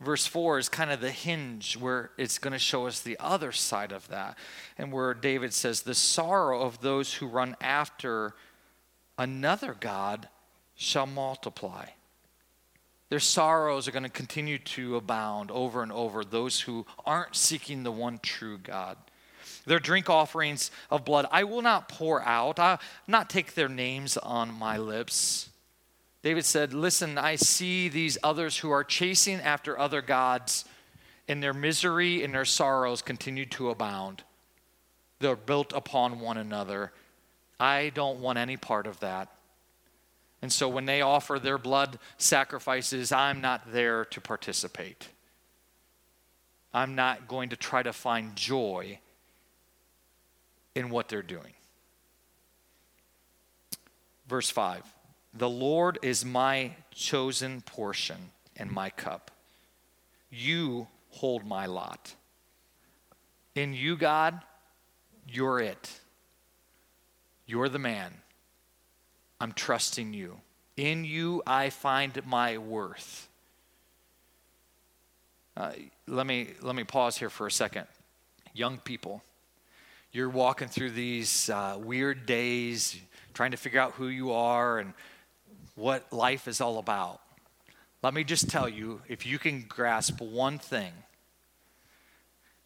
Verse 0.00 0.26
4 0.26 0.58
is 0.58 0.68
kind 0.68 0.90
of 0.90 1.00
the 1.00 1.12
hinge 1.12 1.76
where 1.76 2.10
it's 2.18 2.38
going 2.40 2.52
to 2.52 2.58
show 2.58 2.88
us 2.88 2.98
the 3.00 3.16
other 3.20 3.52
side 3.52 3.92
of 3.92 4.08
that. 4.08 4.36
And 4.76 4.90
where 4.90 5.14
David 5.14 5.54
says, 5.54 5.82
The 5.82 5.94
sorrow 5.94 6.62
of 6.62 6.80
those 6.80 7.14
who 7.14 7.28
run 7.28 7.54
after 7.60 8.34
another 9.16 9.76
God 9.78 10.28
shall 10.82 11.06
multiply. 11.06 11.86
Their 13.08 13.20
sorrows 13.20 13.86
are 13.86 13.92
going 13.92 14.02
to 14.04 14.08
continue 14.08 14.58
to 14.58 14.96
abound 14.96 15.50
over 15.50 15.82
and 15.82 15.92
over, 15.92 16.24
those 16.24 16.60
who 16.60 16.86
aren't 17.04 17.36
seeking 17.36 17.82
the 17.82 17.92
one 17.92 18.18
true 18.22 18.58
God. 18.58 18.96
Their 19.66 19.78
drink 19.78 20.10
offerings 20.10 20.70
of 20.90 21.04
blood 21.04 21.26
I 21.30 21.44
will 21.44 21.62
not 21.62 21.88
pour 21.88 22.22
out, 22.22 22.58
I 22.58 22.78
not 23.06 23.30
take 23.30 23.54
their 23.54 23.68
names 23.68 24.16
on 24.16 24.52
my 24.52 24.78
lips. 24.78 25.50
David 26.22 26.44
said, 26.44 26.72
Listen, 26.72 27.18
I 27.18 27.36
see 27.36 27.88
these 27.88 28.18
others 28.22 28.56
who 28.56 28.70
are 28.70 28.84
chasing 28.84 29.40
after 29.40 29.78
other 29.78 30.02
gods, 30.02 30.64
and 31.28 31.42
their 31.42 31.54
misery 31.54 32.24
and 32.24 32.34
their 32.34 32.44
sorrows 32.44 33.02
continue 33.02 33.46
to 33.46 33.70
abound. 33.70 34.22
They're 35.20 35.36
built 35.36 35.72
upon 35.72 36.18
one 36.18 36.38
another. 36.38 36.92
I 37.60 37.90
don't 37.94 38.20
want 38.20 38.38
any 38.38 38.56
part 38.56 38.86
of 38.86 38.98
that. 39.00 39.28
And 40.42 40.52
so 40.52 40.68
when 40.68 40.86
they 40.86 41.00
offer 41.00 41.38
their 41.38 41.56
blood 41.56 42.00
sacrifices, 42.18 43.12
I'm 43.12 43.40
not 43.40 43.72
there 43.72 44.04
to 44.06 44.20
participate. 44.20 45.08
I'm 46.74 46.96
not 46.96 47.28
going 47.28 47.50
to 47.50 47.56
try 47.56 47.82
to 47.82 47.92
find 47.92 48.34
joy 48.34 48.98
in 50.74 50.90
what 50.90 51.08
they're 51.08 51.22
doing. 51.22 51.52
Verse 54.26 54.50
5 54.50 54.82
The 55.32 55.48
Lord 55.48 55.98
is 56.02 56.24
my 56.24 56.72
chosen 56.90 57.60
portion 57.60 58.32
and 58.56 58.70
my 58.70 58.90
cup. 58.90 59.30
You 60.28 60.88
hold 61.10 61.46
my 61.46 61.66
lot. 61.66 62.14
In 63.54 63.74
you, 63.74 63.96
God, 63.96 64.40
you're 65.28 65.60
it. 65.60 66.00
You're 67.46 67.68
the 67.68 67.78
man. 67.78 68.21
I'm 69.42 69.50
trusting 69.50 70.14
you. 70.14 70.36
In 70.76 71.04
you, 71.04 71.42
I 71.44 71.70
find 71.70 72.24
my 72.24 72.58
worth. 72.58 73.28
Uh, 75.56 75.72
let, 76.06 76.28
me, 76.28 76.50
let 76.60 76.76
me 76.76 76.84
pause 76.84 77.16
here 77.16 77.28
for 77.28 77.48
a 77.48 77.50
second. 77.50 77.88
Young 78.54 78.78
people, 78.78 79.20
you're 80.12 80.28
walking 80.28 80.68
through 80.68 80.90
these 80.90 81.50
uh, 81.50 81.76
weird 81.76 82.24
days, 82.24 82.96
trying 83.34 83.50
to 83.50 83.56
figure 83.56 83.80
out 83.80 83.94
who 83.94 84.06
you 84.06 84.30
are 84.30 84.78
and 84.78 84.94
what 85.74 86.12
life 86.12 86.46
is 86.46 86.60
all 86.60 86.78
about. 86.78 87.20
Let 88.00 88.14
me 88.14 88.22
just 88.22 88.48
tell 88.48 88.68
you 88.68 89.02
if 89.08 89.26
you 89.26 89.40
can 89.40 89.62
grasp 89.62 90.20
one 90.20 90.60
thing, 90.60 90.92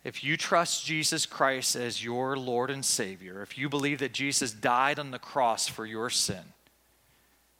if 0.04 0.22
you 0.22 0.36
trust 0.36 0.84
Jesus 0.84 1.24
Christ 1.24 1.74
as 1.74 2.04
your 2.04 2.36
Lord 2.36 2.68
and 2.68 2.84
Savior, 2.84 3.40
if 3.40 3.56
you 3.56 3.70
believe 3.70 4.00
that 4.00 4.12
Jesus 4.12 4.52
died 4.52 4.98
on 4.98 5.10
the 5.10 5.18
cross 5.18 5.68
for 5.68 5.86
your 5.86 6.10
sin, 6.10 6.52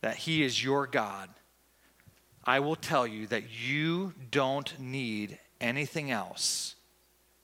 that 0.06 0.18
He 0.18 0.44
is 0.44 0.62
your 0.62 0.86
God, 0.86 1.28
I 2.44 2.60
will 2.60 2.76
tell 2.76 3.08
you 3.08 3.26
that 3.26 3.42
you 3.50 4.14
don't 4.30 4.78
need 4.78 5.36
anything 5.60 6.12
else 6.12 6.76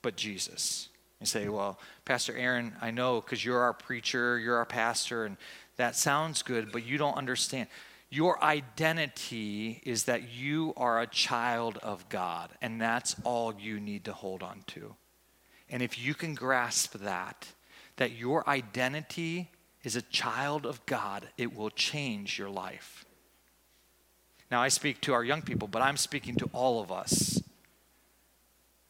but 0.01 0.15
Jesus. 0.15 0.89
You 1.19 1.27
say, 1.27 1.49
well, 1.49 1.81
Pastor 2.05 2.37
Aaron, 2.37 2.73
I 2.81 2.93
know 2.93 3.21
because 3.21 3.45
you're 3.45 3.59
our 3.59 3.73
preacher, 3.73 4.39
you're 4.39 4.59
our 4.59 4.65
pastor, 4.65 5.25
and 5.25 5.39
that 5.77 5.97
sounds 5.97 6.43
good, 6.43 6.71
but 6.71 6.87
you 6.87 6.99
don't 6.99 7.17
understand. 7.17 7.67
Your 8.11 8.41
identity 8.45 9.81
is 9.85 10.05
that 10.05 10.31
you 10.31 10.73
are 10.77 11.01
a 11.01 11.09
child 11.09 11.79
of 11.79 12.09
God, 12.09 12.51
and 12.63 12.81
that's 12.81 13.17
all 13.25 13.53
you 13.59 13.81
need 13.81 14.05
to 14.05 14.13
hold 14.13 14.41
on 14.41 14.63
to. 14.69 14.95
And 15.69 15.83
if 15.83 15.99
you 15.99 16.15
can 16.15 16.37
grasp 16.37 16.97
that, 16.99 17.49
that 17.97 18.13
your 18.13 18.49
identity 18.49 19.51
is 19.85 19.97
a 19.97 20.03
child 20.03 20.65
of 20.67 20.85
God, 20.87 21.29
it 21.37 21.57
will 21.57 21.71
change 21.71 22.39
your 22.39 22.51
life. 22.51 23.05
Now, 24.51 24.63
I 24.63 24.69
speak 24.69 25.01
to 25.03 25.15
our 25.15 25.25
young 25.25 25.43
people, 25.43 25.67
but 25.67 25.83
I'm 25.83 25.97
speaking 25.97 26.37
to 26.37 26.51
all 26.53 26.81
of 26.81 26.93
us. 26.93 27.43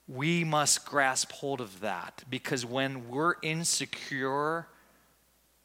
we 0.08 0.44
must 0.44 0.84
grasp 0.84 1.32
hold 1.32 1.60
of 1.60 1.80
that 1.80 2.22
because 2.28 2.66
when 2.66 3.08
we're 3.08 3.34
insecure 3.40 4.66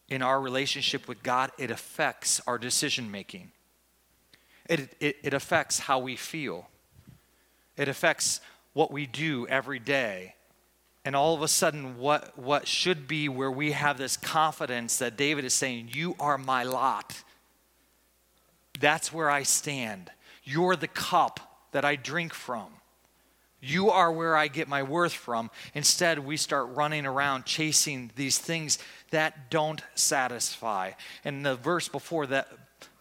in 0.08 0.22
our 0.22 0.40
relationship 0.40 1.08
with 1.08 1.22
God, 1.22 1.52
it 1.58 1.70
affects 1.70 2.40
our 2.48 2.58
decision 2.58 3.12
making. 3.12 3.52
It, 4.70 4.96
it, 5.00 5.18
it 5.22 5.34
affects 5.34 5.80
how 5.80 6.00
we 6.00 6.16
feel. 6.16 6.70
It 7.76 7.90
affects 7.90 8.40
what 8.74 8.92
we 8.92 9.06
do 9.06 9.48
every 9.48 9.80
day. 9.80 10.36
And 11.08 11.16
all 11.16 11.34
of 11.34 11.42
a 11.42 11.48
sudden, 11.48 12.00
what, 12.00 12.38
what 12.38 12.68
should 12.68 13.08
be 13.08 13.30
where 13.30 13.50
we 13.50 13.72
have 13.72 13.98
this 13.98 14.18
confidence 14.18 14.98
that 14.98 15.16
David 15.16 15.46
is 15.46 15.54
saying, 15.54 15.92
You 15.94 16.18
are 16.20 16.38
my 16.38 16.64
lot. 16.64 17.24
That's 18.78 19.14
where 19.14 19.30
I 19.30 19.44
stand. 19.44 20.12
You're 20.44 20.76
the 20.76 20.90
cup 20.90 21.40
that 21.72 21.86
I 21.86 21.96
drink 21.96 22.34
from. 22.34 22.68
You 23.62 23.90
are 23.90 24.12
where 24.12 24.36
I 24.36 24.50
get 24.50 24.68
my 24.68 24.84
worth 24.84 25.14
from. 25.14 25.50
Instead, 25.74 26.20
we 26.20 26.36
start 26.36 26.76
running 26.76 27.06
around 27.06 27.46
chasing 27.46 28.12
these 28.18 28.38
things 28.38 28.78
that 29.12 29.50
don't 29.50 29.82
satisfy. 29.96 30.92
And 31.24 31.46
the 31.46 31.56
verse 31.56 31.88
before 31.88 32.28
that, 32.28 32.50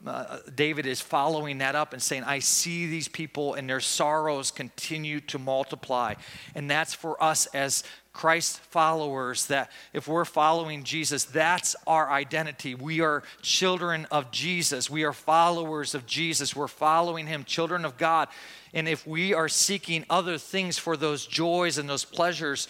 uh, 0.07 0.39
David 0.55 0.87
is 0.87 1.01
following 1.01 1.59
that 1.59 1.75
up 1.75 1.93
and 1.93 2.01
saying, 2.01 2.25
I 2.25 2.39
see 2.39 2.87
these 2.87 3.09
people 3.09 3.55
and 3.55 3.69
their 3.69 3.81
sorrows 3.81 4.51
continue 4.51 5.21
to 5.23 5.39
multiply. 5.39 6.15
And 6.55 6.71
that's 6.71 6.95
for 6.95 7.23
us 7.23 7.47
as 7.47 7.83
Christ 8.13 8.61
followers 8.61 9.47
that 9.47 9.71
if 9.93 10.09
we're 10.09 10.25
following 10.25 10.85
Jesus, 10.85 11.25
that's 11.25 11.77
our 11.87 12.11
identity. 12.11 12.75
We 12.75 13.01
are 13.01 13.25
children 13.43 14.07
of 14.11 14.31
Jesus. 14.31 14.89
We 14.89 15.05
are 15.05 15.13
followers 15.13 15.95
of 15.95 16.07
Jesus. 16.07 16.57
We're 16.57 16.69
following 16.69 17.27
Him, 17.27 17.45
children 17.45 17.85
of 17.85 17.99
God. 17.99 18.29
And 18.73 18.89
if 18.89 19.07
we 19.07 19.35
are 19.35 19.49
seeking 19.49 20.07
other 20.09 20.39
things 20.39 20.79
for 20.79 20.97
those 20.97 21.27
joys 21.27 21.79
and 21.79 21.89
those 21.89 22.05
pleasures, 22.05 22.69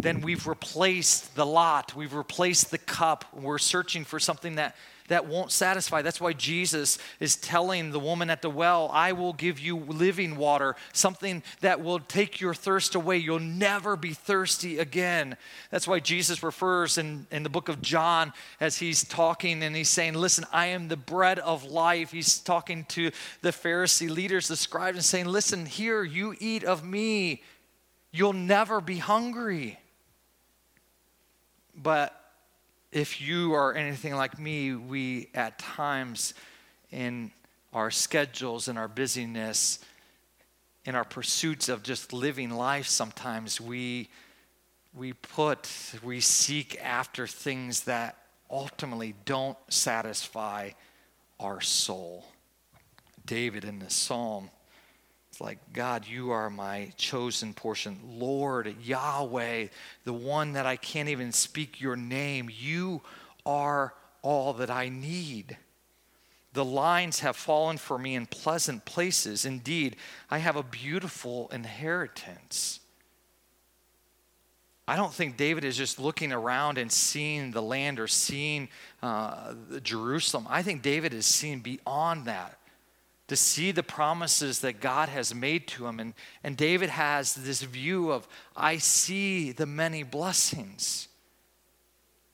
then 0.00 0.20
we've 0.20 0.46
replaced 0.46 1.34
the 1.34 1.46
lot, 1.46 1.96
we've 1.96 2.14
replaced 2.14 2.70
the 2.70 2.78
cup. 2.78 3.24
We're 3.32 3.58
searching 3.58 4.04
for 4.04 4.20
something 4.20 4.56
that 4.56 4.76
that 5.08 5.26
won't 5.26 5.50
satisfy. 5.50 6.02
That's 6.02 6.20
why 6.20 6.32
Jesus 6.32 6.98
is 7.18 7.36
telling 7.36 7.90
the 7.90 7.98
woman 7.98 8.30
at 8.30 8.42
the 8.42 8.50
well, 8.50 8.90
I 8.92 9.12
will 9.12 9.32
give 9.32 9.58
you 9.58 9.78
living 9.78 10.36
water, 10.36 10.76
something 10.92 11.42
that 11.60 11.82
will 11.82 11.98
take 11.98 12.40
your 12.40 12.54
thirst 12.54 12.94
away. 12.94 13.18
You'll 13.18 13.40
never 13.40 13.96
be 13.96 14.12
thirsty 14.12 14.78
again. 14.78 15.36
That's 15.70 15.88
why 15.88 16.00
Jesus 16.00 16.42
refers 16.42 16.98
in, 16.98 17.26
in 17.30 17.42
the 17.42 17.48
book 17.48 17.68
of 17.68 17.82
John 17.82 18.32
as 18.60 18.78
he's 18.78 19.04
talking 19.04 19.62
and 19.62 19.74
he's 19.74 19.88
saying, 19.88 20.14
Listen, 20.14 20.44
I 20.52 20.66
am 20.66 20.88
the 20.88 20.96
bread 20.96 21.38
of 21.38 21.64
life. 21.64 22.12
He's 22.12 22.38
talking 22.38 22.84
to 22.90 23.10
the 23.42 23.50
Pharisee 23.50 24.10
leaders, 24.10 24.48
the 24.48 24.56
scribes, 24.56 24.96
and 24.96 25.04
saying, 25.04 25.26
Listen, 25.26 25.66
here, 25.66 26.04
you 26.04 26.34
eat 26.38 26.64
of 26.64 26.84
me. 26.84 27.42
You'll 28.12 28.32
never 28.32 28.80
be 28.80 28.98
hungry. 28.98 29.78
But 31.74 32.14
if 32.92 33.20
you 33.20 33.54
are 33.54 33.74
anything 33.74 34.14
like 34.14 34.38
me, 34.38 34.74
we 34.74 35.28
at 35.34 35.58
times 35.58 36.34
in 36.90 37.30
our 37.72 37.90
schedules 37.90 38.68
in 38.68 38.76
our 38.76 38.88
busyness, 38.88 39.78
in 40.84 40.94
our 40.94 41.04
pursuits 41.04 41.68
of 41.68 41.82
just 41.82 42.12
living 42.12 42.50
life, 42.50 42.86
sometimes 42.86 43.60
we 43.60 44.08
we 44.94 45.12
put, 45.12 45.70
we 46.02 46.18
seek 46.18 46.80
after 46.82 47.26
things 47.26 47.82
that 47.82 48.16
ultimately 48.50 49.14
don't 49.26 49.58
satisfy 49.68 50.70
our 51.38 51.60
soul. 51.60 52.24
David 53.26 53.64
in 53.64 53.78
the 53.78 53.90
psalm 53.90 54.50
like, 55.40 55.58
God, 55.72 56.06
you 56.06 56.30
are 56.30 56.50
my 56.50 56.92
chosen 56.96 57.54
portion. 57.54 57.98
Lord, 58.04 58.74
Yahweh, 58.82 59.68
the 60.04 60.12
one 60.12 60.52
that 60.52 60.66
I 60.66 60.76
can't 60.76 61.08
even 61.08 61.32
speak 61.32 61.80
your 61.80 61.96
name, 61.96 62.50
you 62.52 63.02
are 63.46 63.94
all 64.22 64.52
that 64.54 64.70
I 64.70 64.88
need. 64.88 65.56
The 66.52 66.64
lines 66.64 67.20
have 67.20 67.36
fallen 67.36 67.76
for 67.76 67.98
me 67.98 68.14
in 68.14 68.26
pleasant 68.26 68.84
places. 68.84 69.44
Indeed, 69.44 69.96
I 70.30 70.38
have 70.38 70.56
a 70.56 70.62
beautiful 70.62 71.48
inheritance. 71.52 72.80
I 74.88 74.96
don't 74.96 75.12
think 75.12 75.36
David 75.36 75.64
is 75.64 75.76
just 75.76 75.98
looking 75.98 76.32
around 76.32 76.78
and 76.78 76.90
seeing 76.90 77.50
the 77.50 77.62
land 77.62 78.00
or 78.00 78.08
seeing 78.08 78.68
uh, 79.02 79.54
Jerusalem. 79.82 80.46
I 80.48 80.62
think 80.62 80.82
David 80.82 81.12
is 81.12 81.26
seeing 81.26 81.60
beyond 81.60 82.24
that 82.24 82.57
to 83.28 83.36
see 83.36 83.70
the 83.70 83.82
promises 83.82 84.60
that 84.60 84.80
God 84.80 85.10
has 85.10 85.34
made 85.34 85.66
to 85.68 85.86
him. 85.86 86.00
And, 86.00 86.14
and 86.42 86.56
David 86.56 86.88
has 86.88 87.34
this 87.34 87.62
view 87.62 88.10
of, 88.10 88.26
I 88.56 88.78
see 88.78 89.52
the 89.52 89.66
many 89.66 90.02
blessings. 90.02 91.08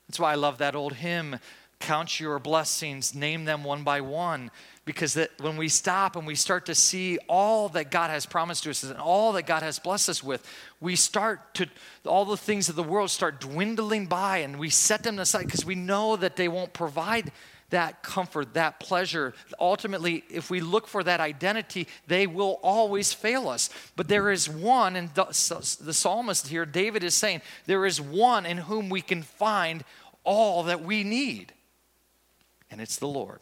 That's 0.08 0.20
why 0.20 0.32
I 0.32 0.36
love 0.36 0.58
that 0.58 0.76
old 0.76 0.94
hymn, 0.94 1.40
Count 1.80 2.20
Your 2.20 2.38
Blessings, 2.38 3.14
Name 3.14 3.44
Them 3.44 3.64
One 3.64 3.82
by 3.82 4.00
One. 4.00 4.52
Because 4.84 5.14
that 5.14 5.30
when 5.40 5.56
we 5.56 5.68
stop 5.68 6.14
and 6.14 6.26
we 6.26 6.34
start 6.34 6.66
to 6.66 6.74
see 6.74 7.18
all 7.26 7.70
that 7.70 7.90
God 7.90 8.10
has 8.10 8.26
promised 8.26 8.64
to 8.64 8.70
us 8.70 8.84
and 8.84 8.98
all 8.98 9.32
that 9.32 9.46
God 9.46 9.62
has 9.62 9.78
blessed 9.78 10.10
us 10.10 10.22
with, 10.22 10.46
we 10.78 10.94
start 10.94 11.54
to, 11.54 11.66
all 12.06 12.26
the 12.26 12.36
things 12.36 12.68
of 12.68 12.76
the 12.76 12.82
world 12.82 13.10
start 13.10 13.40
dwindling 13.40 14.06
by 14.06 14.38
and 14.38 14.58
we 14.58 14.68
set 14.68 15.02
them 15.02 15.18
aside 15.18 15.46
because 15.46 15.64
we 15.64 15.74
know 15.74 16.16
that 16.16 16.36
they 16.36 16.48
won't 16.48 16.74
provide 16.74 17.32
that 17.70 18.02
comfort, 18.02 18.54
that 18.54 18.80
pleasure. 18.80 19.34
Ultimately, 19.58 20.24
if 20.30 20.50
we 20.50 20.60
look 20.60 20.86
for 20.86 21.02
that 21.02 21.20
identity, 21.20 21.88
they 22.06 22.26
will 22.26 22.60
always 22.62 23.12
fail 23.12 23.48
us. 23.48 23.70
But 23.96 24.08
there 24.08 24.30
is 24.30 24.48
one, 24.48 24.96
and 24.96 25.12
the, 25.14 25.32
psalmist 25.32 26.48
here, 26.48 26.66
David 26.66 27.02
is 27.04 27.14
saying, 27.14 27.42
there 27.66 27.86
is 27.86 28.00
one 28.00 28.46
in 28.46 28.58
whom 28.58 28.88
we 28.88 29.00
can 29.00 29.22
find 29.22 29.84
all 30.24 30.62
that 30.64 30.82
we 30.82 31.04
need, 31.04 31.52
and 32.70 32.80
it's 32.80 32.96
the 32.96 33.08
Lord. 33.08 33.40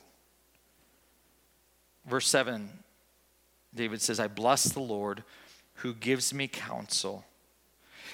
Verse 2.07 2.27
7, 2.29 2.69
David 3.75 4.03
says, 4.03 4.19
I 4.19 4.29
bless 4.29 4.65
the 4.65 4.81
Lord 4.81 5.23
who 5.77 5.95
gives 5.95 6.35
me 6.35 6.49
counsel. 6.49 7.25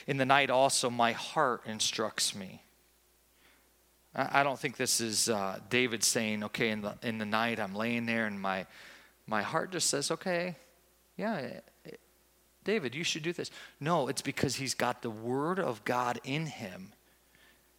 In 0.06 0.16
the 0.16 0.26
night 0.26 0.50
also, 0.50 0.90
my 0.90 1.12
heart 1.12 1.62
instructs 1.66 2.34
me. 2.34 2.62
I 4.14 4.42
don't 4.42 4.58
think 4.58 4.76
this 4.76 5.00
is 5.00 5.28
uh, 5.28 5.58
David 5.70 6.02
saying, 6.02 6.44
okay, 6.44 6.70
in 6.70 6.82
the, 6.82 6.94
in 7.02 7.18
the 7.18 7.26
night 7.26 7.60
I'm 7.60 7.74
laying 7.74 8.06
there 8.06 8.26
and 8.26 8.40
my, 8.40 8.66
my 9.26 9.42
heart 9.42 9.70
just 9.70 9.88
says, 9.88 10.10
okay, 10.10 10.56
yeah, 11.16 11.34
eh, 11.34 11.60
eh, 11.86 11.90
David, 12.64 12.94
you 12.94 13.04
should 13.04 13.22
do 13.22 13.32
this. 13.32 13.50
No, 13.80 14.08
it's 14.08 14.22
because 14.22 14.56
he's 14.56 14.74
got 14.74 15.02
the 15.02 15.10
word 15.10 15.58
of 15.58 15.84
God 15.84 16.20
in 16.24 16.46
him. 16.46 16.92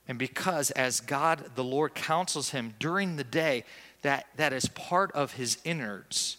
And 0.08 0.18
because 0.18 0.72
as 0.72 1.02
God, 1.02 1.52
the 1.56 1.64
Lord, 1.64 1.94
counsels 1.94 2.50
him 2.50 2.74
during 2.80 3.16
the 3.16 3.24
day, 3.24 3.64
that, 4.02 4.28
that 4.38 4.54
is 4.54 4.68
part 4.68 5.12
of 5.12 5.34
his 5.34 5.58
innards. 5.64 6.38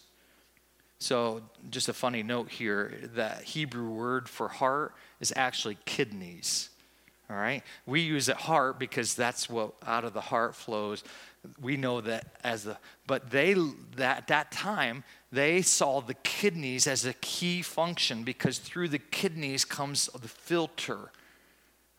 So, 0.98 1.42
just 1.70 1.88
a 1.88 1.94
funny 1.94 2.22
note 2.22 2.50
here 2.50 3.08
the 3.14 3.30
Hebrew 3.44 3.88
word 3.88 4.28
for 4.28 4.48
heart 4.48 4.94
is 5.18 5.32
actually 5.34 5.78
kidneys. 5.86 6.68
All 7.30 7.36
right? 7.36 7.62
We 7.86 8.00
use 8.00 8.28
it 8.28 8.36
heart 8.36 8.78
because 8.80 9.14
that's 9.14 9.48
what 9.48 9.74
out 9.86 10.04
of 10.04 10.12
the 10.12 10.20
heart 10.20 10.56
flows. 10.56 11.04
We 11.60 11.76
know 11.76 12.00
that 12.00 12.26
as 12.42 12.64
the, 12.64 12.76
but 13.06 13.30
they, 13.30 13.54
that, 13.96 14.18
at 14.18 14.26
that 14.28 14.50
time, 14.50 15.04
they 15.30 15.62
saw 15.62 16.00
the 16.00 16.14
kidneys 16.14 16.88
as 16.88 17.06
a 17.06 17.14
key 17.14 17.62
function 17.62 18.24
because 18.24 18.58
through 18.58 18.88
the 18.88 18.98
kidneys 18.98 19.64
comes 19.64 20.08
the 20.08 20.28
filter. 20.28 21.12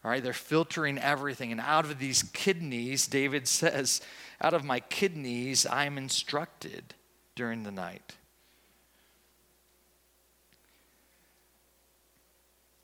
All 0.04 0.12
right, 0.12 0.22
they're 0.22 0.34
filtering 0.34 0.98
everything. 0.98 1.52
And 1.52 1.62
out 1.62 1.86
of 1.86 1.98
these 1.98 2.24
kidneys, 2.24 3.08
David 3.08 3.48
says, 3.48 4.02
out 4.42 4.54
of 4.54 4.66
my 4.66 4.82
kidneys, 4.82 5.66
I'm 5.66 5.98
instructed 5.98 6.94
during 7.36 7.64
the 7.64 7.72
night. 7.72 8.16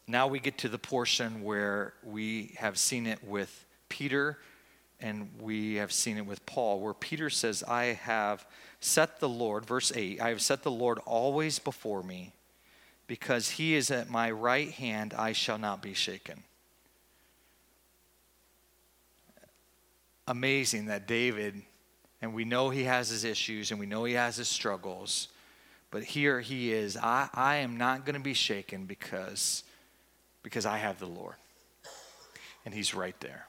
Now 0.08 0.28
we 0.28 0.40
get 0.40 0.58
to 0.60 0.70
the 0.70 0.78
portion 0.78 1.44
where 1.44 1.94
we 2.02 2.56
have 2.58 2.78
seen 2.78 3.06
it 3.06 3.22
with 3.24 3.66
Peter 3.90 4.38
and 5.00 5.30
we 5.40 5.76
have 5.76 5.92
seen 5.92 6.18
it 6.18 6.26
with 6.26 6.46
Paul, 6.46 6.80
where 6.80 6.94
Peter 6.94 7.30
says, 7.30 7.64
I 7.64 7.86
have 7.86 8.46
set 8.80 9.20
the 9.20 9.30
Lord, 9.30 9.66
verse 9.66 9.92
8, 9.96 10.22
I 10.22 10.30
have 10.30 10.42
set 10.42 10.64
the 10.64 10.72
Lord 10.72 11.00
always 11.06 11.60
before 11.60 12.02
me, 12.02 12.34
because 13.06 13.52
he 13.52 13.76
is 13.76 13.92
at 13.92 14.10
my 14.10 14.32
right 14.32 14.72
hand, 14.72 15.14
I 15.14 15.34
shall 15.34 15.58
not 15.58 15.82
be 15.82 15.94
shaken. 15.94 16.44
Amazing 20.28 20.88
that 20.88 21.08
David, 21.08 21.62
and 22.22 22.34
we 22.34 22.44
know 22.44 22.70
he 22.70 22.86
has 22.86 23.10
his 23.10 23.24
issues 23.24 23.72
and 23.72 23.80
we 23.80 23.86
know 23.86 24.04
he 24.04 24.14
has 24.14 24.38
his 24.38 24.48
struggles, 24.48 25.28
but 25.92 26.04
here 26.04 26.42
he 26.42 26.74
is. 26.74 26.98
I, 26.98 27.30
I 27.34 27.58
am 27.58 27.78
not 27.78 28.06
going 28.06 28.16
to 28.16 28.22
be 28.22 28.34
shaken 28.34 28.86
because 28.86 29.64
because 30.48 30.66
I 30.66 30.78
have 30.78 30.98
the 30.98 31.08
Lord. 31.08 31.36
And 32.64 32.74
He's 32.74 32.94
right 32.94 33.20
there. 33.20 33.48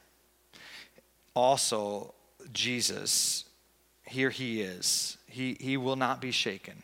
Also, 1.32 2.12
Jesus, 2.52 3.44
here 4.04 4.30
He 4.30 4.62
is. 4.62 5.16
He, 5.28 5.56
he 5.61 5.76
will 5.76 5.94
not 5.94 6.20
be 6.20 6.32
shaken. 6.32 6.82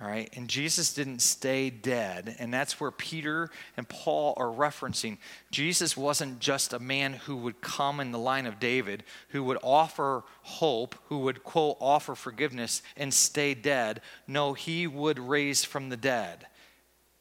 All 0.00 0.08
right, 0.08 0.30
and 0.34 0.48
Jesus 0.48 0.94
didn't 0.94 1.20
stay 1.20 1.68
dead, 1.68 2.34
and 2.38 2.54
that's 2.54 2.80
where 2.80 2.90
Peter 2.90 3.50
and 3.76 3.86
Paul 3.86 4.32
are 4.38 4.46
referencing. 4.46 5.18
Jesus 5.50 5.94
wasn't 5.94 6.38
just 6.40 6.72
a 6.72 6.78
man 6.78 7.12
who 7.12 7.36
would 7.36 7.60
come 7.60 8.00
in 8.00 8.10
the 8.10 8.18
line 8.18 8.46
of 8.46 8.58
David, 8.58 9.04
who 9.28 9.44
would 9.44 9.58
offer 9.62 10.24
hope, 10.40 10.94
who 11.08 11.18
would, 11.18 11.44
quote, 11.44 11.76
offer 11.82 12.14
forgiveness 12.14 12.80
and 12.96 13.12
stay 13.12 13.52
dead. 13.52 14.00
No, 14.26 14.54
he 14.54 14.86
would 14.86 15.18
raise 15.18 15.66
from 15.66 15.90
the 15.90 15.98
dead. 15.98 16.46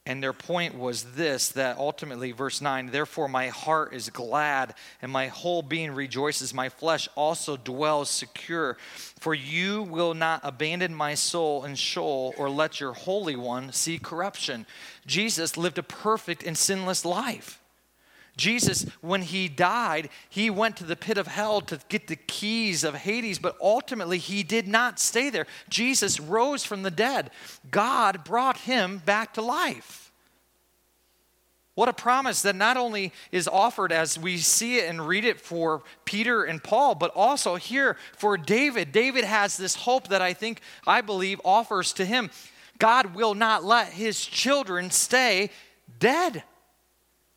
And 0.09 0.23
their 0.23 0.33
point 0.33 0.75
was 0.75 1.03
this 1.13 1.49
that 1.49 1.77
ultimately, 1.77 2.31
verse 2.31 2.61
9, 2.61 2.87
therefore 2.87 3.27
my 3.27 3.49
heart 3.49 3.93
is 3.93 4.09
glad 4.09 4.73
and 5.03 5.11
my 5.11 5.27
whole 5.27 5.61
being 5.61 5.91
rejoices. 5.91 6.51
My 6.51 6.67
flesh 6.67 7.07
also 7.13 7.55
dwells 7.55 8.09
secure. 8.09 8.75
For 9.19 9.35
you 9.35 9.83
will 9.83 10.15
not 10.15 10.41
abandon 10.43 10.95
my 10.95 11.13
soul 11.13 11.63
in 11.63 11.75
Sheol 11.75 12.33
or 12.39 12.49
let 12.49 12.79
your 12.79 12.93
Holy 12.93 13.35
One 13.35 13.71
see 13.71 13.99
corruption. 13.99 14.65
Jesus 15.05 15.57
lived 15.57 15.77
a 15.77 15.83
perfect 15.83 16.41
and 16.41 16.57
sinless 16.57 17.05
life. 17.05 17.61
Jesus, 18.39 18.85
when 19.01 19.21
he 19.21 19.49
died, 19.49 20.09
he 20.29 20.49
went 20.49 20.77
to 20.77 20.85
the 20.85 20.95
pit 20.95 21.17
of 21.17 21.27
hell 21.27 21.61
to 21.61 21.79
get 21.89 22.07
the 22.07 22.15
keys 22.15 22.83
of 22.83 22.95
Hades, 22.95 23.37
but 23.37 23.57
ultimately 23.61 24.17
he 24.17 24.41
did 24.41 24.67
not 24.67 24.99
stay 24.99 25.29
there. 25.29 25.45
Jesus 25.69 26.19
rose 26.19 26.63
from 26.63 26.81
the 26.81 26.89
dead. 26.89 27.31
God 27.69 28.23
brought 28.23 28.57
him 28.57 28.99
back 29.05 29.33
to 29.33 29.41
life. 29.41 30.11
What 31.75 31.89
a 31.89 31.93
promise 31.93 32.41
that 32.41 32.55
not 32.55 32.77
only 32.77 33.13
is 33.31 33.47
offered 33.47 33.91
as 33.91 34.17
we 34.17 34.37
see 34.37 34.79
it 34.79 34.89
and 34.89 35.07
read 35.07 35.23
it 35.23 35.39
for 35.39 35.83
Peter 36.05 36.43
and 36.43 36.63
Paul, 36.63 36.95
but 36.95 37.11
also 37.15 37.55
here 37.55 37.95
for 38.17 38.37
David. 38.37 38.91
David 38.91 39.23
has 39.23 39.57
this 39.57 39.75
hope 39.75 40.07
that 40.09 40.21
I 40.21 40.33
think, 40.33 40.61
I 40.87 41.01
believe, 41.01 41.39
offers 41.45 41.93
to 41.93 42.05
him. 42.05 42.31
God 42.79 43.15
will 43.15 43.33
not 43.33 43.63
let 43.63 43.89
his 43.89 44.25
children 44.25 44.91
stay 44.91 45.51
dead. 45.99 46.43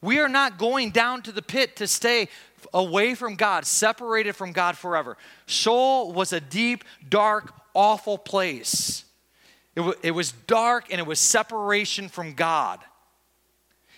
We 0.03 0.19
are 0.19 0.29
not 0.29 0.59
going 0.59 0.91
down 0.91 1.23
to 1.23 1.33
the 1.33 1.43
pit 1.43 1.77
to 1.77 1.87
stay 1.87 2.29
away 2.75 3.15
from 3.15 3.37
God, 3.37 3.65
separated 3.65 4.35
from 4.35 4.53
God 4.53 4.77
forever. 4.77 5.17
Sheol 5.47 6.13
was 6.13 6.33
a 6.33 6.41
deep, 6.41 6.85
dark, 7.09 7.55
awful 7.73 8.19
place. 8.19 9.05
It, 9.75 9.81
w- 9.81 9.99
it 10.03 10.11
was 10.11 10.33
dark 10.33 10.87
and 10.91 11.01
it 11.01 11.07
was 11.07 11.21
separation 11.21 12.09
from 12.09 12.35
God. 12.35 12.81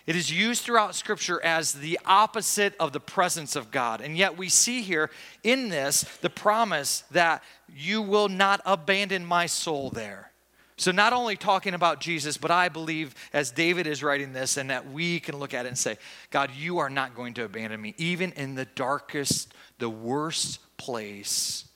It 0.07 0.17
is 0.17 0.31
used 0.31 0.63
throughout 0.63 0.95
Scripture 0.95 1.43
as 1.43 1.73
the 1.73 1.99
opposite 2.05 2.75
of 2.79 2.93
the 2.93 3.01
presence 3.01 3.57
of 3.57 3.71
God. 3.71 4.03
And 4.03 4.19
yet 4.19 4.37
we 4.37 4.51
see 4.51 4.83
here 4.83 5.11
in 5.43 5.71
this 5.71 6.03
the 6.21 6.29
promise 6.29 7.05
that 7.11 7.43
you 7.75 8.03
will 8.03 8.29
not 8.29 8.61
abandon 8.67 9.25
my 9.25 9.47
soul 9.47 9.89
there. 9.89 10.31
So, 10.77 10.91
not 10.91 11.13
only 11.13 11.37
talking 11.37 11.75
about 11.75 12.01
Jesus, 12.01 12.37
but 12.37 12.51
I 12.51 12.69
believe 12.69 13.15
as 13.33 13.53
David 13.53 13.87
is 13.87 14.03
writing 14.03 14.33
this, 14.33 14.57
and 14.57 14.71
that 14.71 14.91
we 14.91 15.21
can 15.21 15.39
look 15.39 15.55
at 15.55 15.67
it 15.67 15.69
and 15.69 15.79
say, 15.79 15.99
God, 16.31 16.51
you 16.51 16.79
are 16.79 16.91
not 16.91 17.15
going 17.15 17.35
to 17.35 17.45
abandon 17.45 17.81
me, 17.81 17.95
even 17.97 18.33
in 18.33 18.57
the 18.57 18.65
darkest, 18.65 19.55
the 19.79 19.89
worst 19.89 20.61
place 20.77 21.69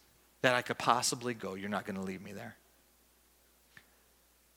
that 0.43 0.55
I 0.55 0.63
could 0.63 0.79
possibly 0.79 1.33
go. 1.33 1.55
You're 1.55 1.69
not 1.69 1.87
going 1.87 1.97
to 1.97 2.03
leave 2.03 2.23
me 2.23 2.33
there. 2.33 2.57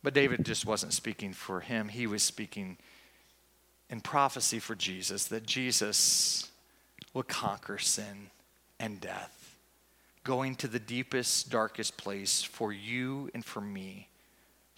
But 0.01 0.15
David 0.15 0.43
just 0.43 0.65
wasn't 0.65 0.93
speaking 0.93 1.33
for 1.33 1.59
him, 1.59 1.87
he 1.87 2.07
was 2.07 2.23
speaking 2.23 2.77
in 3.91 4.01
prophecy 4.01 4.57
for 4.57 4.73
Jesus 4.73 5.25
that 5.25 5.45
Jesus 5.45 6.49
would 7.13 7.27
conquer 7.27 7.77
sin 7.77 8.31
and 8.79 8.99
death, 8.99 9.55
going 10.23 10.55
to 10.55 10.67
the 10.67 10.79
deepest, 10.79 11.51
darkest 11.51 11.97
place 11.97 12.41
for 12.41 12.73
you 12.73 13.29
and 13.35 13.45
for 13.45 13.61
me 13.61 14.07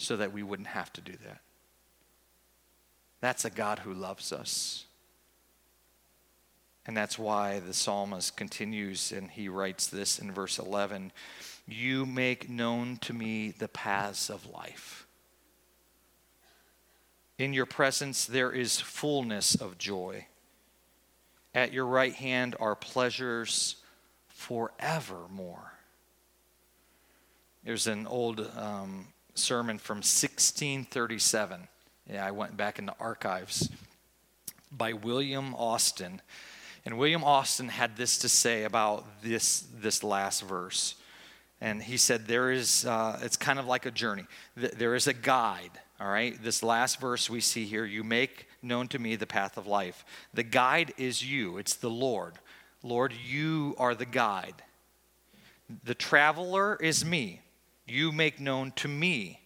so 0.03 0.17
that 0.17 0.33
we 0.33 0.43
wouldn't 0.43 0.67
have 0.67 0.91
to 0.93 1.01
do 1.01 1.13
that. 1.25 1.39
That's 3.21 3.45
a 3.45 3.49
God 3.49 3.79
who 3.79 3.93
loves 3.93 4.33
us. 4.33 4.85
And 6.85 6.97
that's 6.97 7.17
why 7.17 7.59
the 7.59 7.73
psalmist 7.73 8.35
continues 8.35 9.13
and 9.13 9.31
he 9.31 9.47
writes 9.47 9.87
this 9.87 10.19
in 10.19 10.31
verse 10.31 10.59
11 10.59 11.13
You 11.65 12.05
make 12.05 12.49
known 12.49 12.97
to 12.97 13.13
me 13.13 13.51
the 13.51 13.69
paths 13.69 14.29
of 14.29 14.45
life. 14.45 15.07
In 17.37 17.53
your 17.53 17.65
presence 17.65 18.25
there 18.25 18.51
is 18.51 18.81
fullness 18.81 19.55
of 19.55 19.77
joy. 19.77 20.27
At 21.55 21.71
your 21.71 21.85
right 21.85 22.13
hand 22.13 22.57
are 22.59 22.75
pleasures 22.75 23.77
forevermore. 24.27 25.71
There's 27.63 27.87
an 27.87 28.05
old 28.07 28.45
um, 28.57 29.12
sermon 29.35 29.77
from 29.77 29.97
1637. 29.97 31.67
Yeah, 32.11 32.25
I 32.25 32.31
went 32.31 32.57
back 32.57 32.79
in 32.79 32.85
the 32.85 32.95
archives 32.99 33.69
by 34.71 34.93
William 34.93 35.55
Austin. 35.55 36.21
And 36.85 36.97
William 36.97 37.23
Austin 37.23 37.69
had 37.69 37.95
this 37.95 38.17
to 38.19 38.29
say 38.29 38.63
about 38.63 39.05
this, 39.21 39.65
this 39.79 40.03
last 40.03 40.43
verse. 40.43 40.95
And 41.61 41.81
he 41.81 41.95
said, 41.95 42.27
There 42.27 42.51
is, 42.51 42.85
uh, 42.85 43.19
it's 43.21 43.37
kind 43.37 43.57
of 43.57 43.65
like 43.65 43.85
a 43.85 43.91
journey. 43.91 44.25
There 44.55 44.95
is 44.95 45.07
a 45.07 45.13
guide, 45.13 45.71
all 45.99 46.09
right? 46.09 46.41
This 46.43 46.61
last 46.61 46.99
verse 46.99 47.29
we 47.29 47.39
see 47.39 47.65
here, 47.65 47.85
you 47.85 48.03
make 48.03 48.47
known 48.61 48.87
to 48.89 48.99
me 48.99 49.15
the 49.15 49.27
path 49.27 49.57
of 49.57 49.65
life. 49.65 50.03
The 50.33 50.43
guide 50.43 50.93
is 50.97 51.23
you, 51.23 51.57
it's 51.57 51.75
the 51.75 51.89
Lord. 51.89 52.33
Lord, 52.81 53.13
you 53.13 53.75
are 53.77 53.95
the 53.95 54.05
guide. 54.05 54.61
The 55.85 55.95
traveler 55.95 56.75
is 56.75 57.05
me 57.05 57.39
you 57.85 58.11
make 58.11 58.39
known 58.39 58.71
to 58.77 58.87
me 58.87 59.39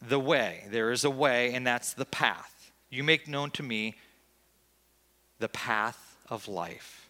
the 0.00 0.18
way. 0.18 0.64
There 0.70 0.90
is 0.90 1.04
a 1.04 1.10
way, 1.10 1.54
and 1.54 1.66
that's 1.66 1.92
the 1.92 2.04
path. 2.04 2.72
You 2.90 3.04
make 3.04 3.28
known 3.28 3.50
to 3.52 3.62
me 3.62 3.96
the 5.38 5.48
path 5.48 6.16
of 6.28 6.48
life. 6.48 7.08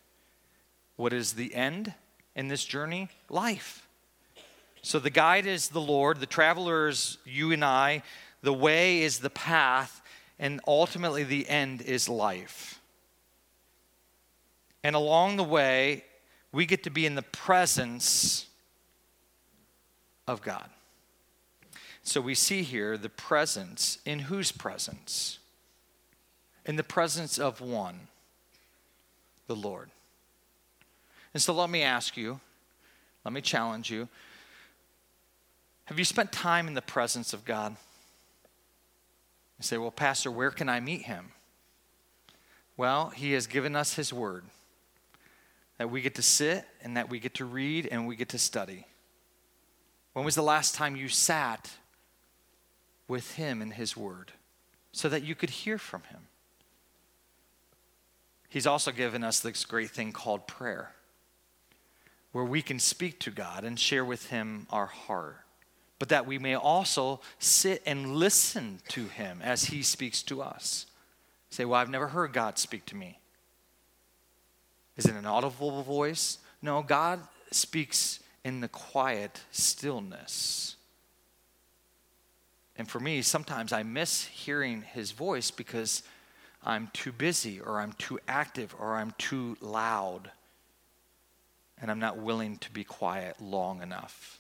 What 0.97 1.13
is 1.13 1.35
the 1.35 1.55
end 1.55 1.95
in 2.35 2.49
this 2.49 2.65
journey? 2.65 3.09
Life. 3.29 3.87
So 4.83 4.99
the 4.99 5.11
guide 5.11 5.47
is 5.47 5.69
the 5.69 5.81
Lord, 5.81 6.21
the 6.21 6.27
traveler 6.27 6.89
is 6.89 7.19
you 7.25 7.53
and 7.53 7.65
I, 7.65 8.03
the 8.43 8.53
way 8.53 9.03
is 9.03 9.19
the 9.19 9.31
path, 9.31 10.01
and 10.39 10.61
ultimately 10.67 11.25
the 11.25 11.49
end 11.49 11.83
is 11.83 12.09
life. 12.09 12.81
And 14.85 14.95
along 14.95 15.37
the 15.37 15.45
way, 15.45 16.05
we 16.53 16.67
get 16.67 16.85
to 16.85 16.91
be 16.91 17.05
in 17.05 17.17
the 17.17 17.23
presence 17.23 18.47
of 20.27 20.43
God. 20.43 20.69
So 22.03 22.21
we 22.21 22.35
see 22.35 22.63
here 22.63 22.97
the 22.97 23.09
presence. 23.09 23.99
In 24.05 24.21
whose 24.21 24.53
presence? 24.53 25.39
In 26.65 26.77
the 26.77 26.85
presence 26.85 27.39
of 27.39 27.61
one, 27.61 28.09
the 29.47 29.57
Lord. 29.57 29.91
And 31.35 31.43
so 31.43 31.53
let 31.53 31.69
me 31.69 31.83
ask 31.83 32.17
you, 32.17 32.41
let 33.25 33.33
me 33.33 33.41
challenge 33.41 33.91
you. 33.91 34.09
Have 35.87 35.99
you 35.99 36.05
spent 36.05 36.33
time 36.33 36.69
in 36.69 36.75
the 36.75 36.83
presence 36.83 37.33
of 37.33 37.45
God? 37.45 37.77
You 39.59 39.63
say, 39.63 39.79
well, 39.79 39.91
Pastor, 39.91 40.31
where 40.31 40.51
can 40.51 40.69
I 40.69 40.81
meet 40.81 41.03
him? 41.03 41.33
Well, 42.77 43.11
he 43.11 43.33
has 43.33 43.47
given 43.47 43.75
us 43.75 43.95
his 43.95 44.13
word 44.13 44.45
that 45.79 45.91
we 45.91 46.01
get 46.01 46.15
to 46.17 46.23
sit 46.23 46.65
and 46.83 46.97
that 46.97 47.11
we 47.11 47.19
get 47.19 47.35
to 47.35 47.45
read 47.45 47.89
and 47.91 48.07
we 48.07 48.17
get 48.17 48.31
to 48.31 48.39
study. 48.39 48.87
When 50.17 50.25
was 50.25 50.35
the 50.35 50.43
last 50.43 50.75
time 50.75 50.97
you 50.97 51.09
sat 51.09 51.73
with 53.07 53.35
Him 53.35 53.61
in 53.61 53.73
His 53.73 53.99
Word 53.99 54.33
so 54.91 55.11
that 55.11 55.25
you 55.25 55.35
could 55.35 55.51
hear 55.51 55.77
from 55.77 56.05
Him? 56.05 56.21
He's 58.49 58.67
also 58.67 58.93
given 58.93 59.23
us 59.23 59.41
this 59.41 59.67
great 59.67 59.91
thing 59.91 60.13
called 60.13 60.47
prayer, 60.47 60.93
where 62.33 62.47
we 62.47 62.63
can 62.63 62.79
speak 62.79 63.21
to 63.21 63.31
God 63.31 63.63
and 63.63 63.79
share 63.79 64.07
with 64.07 64.31
Him 64.31 64.67
our 64.71 64.87
heart, 64.87 65.37
but 65.99 66.09
that 66.09 66.27
we 66.27 66.39
may 66.39 66.55
also 66.55 67.21
sit 67.39 67.83
and 67.85 68.17
listen 68.17 68.81
to 68.89 69.09
Him 69.09 69.43
as 69.43 69.67
He 69.67 69.83
speaks 69.83 70.23
to 70.23 70.41
us. 70.41 70.87
say, 71.51 71.67
Well, 71.67 71.79
I've 71.79 71.91
never 71.91 72.09
heard 72.09 72.33
God 72.33 72.59
speak 72.59 72.87
to 72.87 72.97
me. 72.97 73.19
Is 74.97 75.05
it 75.05 75.15
an 75.15 75.27
audible 75.27 75.83
voice? 75.83 76.39
No, 76.63 76.81
God 76.81 77.21
speaks 77.51 78.21
in 78.47 78.61
the 78.61 78.69
quiet 78.69 79.41
stillness. 79.51 80.77
And 82.77 82.89
for 82.89 83.01
me, 83.01 83.21
sometimes 83.21 83.73
I 83.73 83.83
miss 83.83 84.27
hearing 84.27 84.83
his 84.83 85.11
voice 85.11 85.51
because 85.51 86.05
I'm 86.63 86.89
too 86.93 87.11
busy 87.11 87.59
or 87.59 87.81
I'm 87.81 87.95
too 87.95 88.21
active 88.29 88.73
or 88.79 88.95
I'm 88.95 89.15
too 89.19 89.57
loud 89.61 90.31
and 91.81 91.91
I'm 91.91 91.99
not 91.99 92.19
willing 92.19 92.59
to 92.59 92.71
be 92.71 92.85
quiet 92.85 93.43
long 93.43 93.83
enough. 93.83 94.39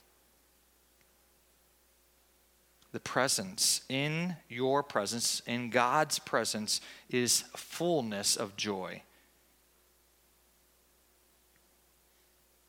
The 2.93 3.01
presence, 3.01 3.81
in 3.89 4.37
your 4.49 4.85
presence, 4.85 5.43
in 5.49 5.71
God's 5.71 6.21
presence, 6.21 6.81
is 7.11 7.41
fullness 7.57 8.37
of 8.37 8.57
joy. 8.57 9.03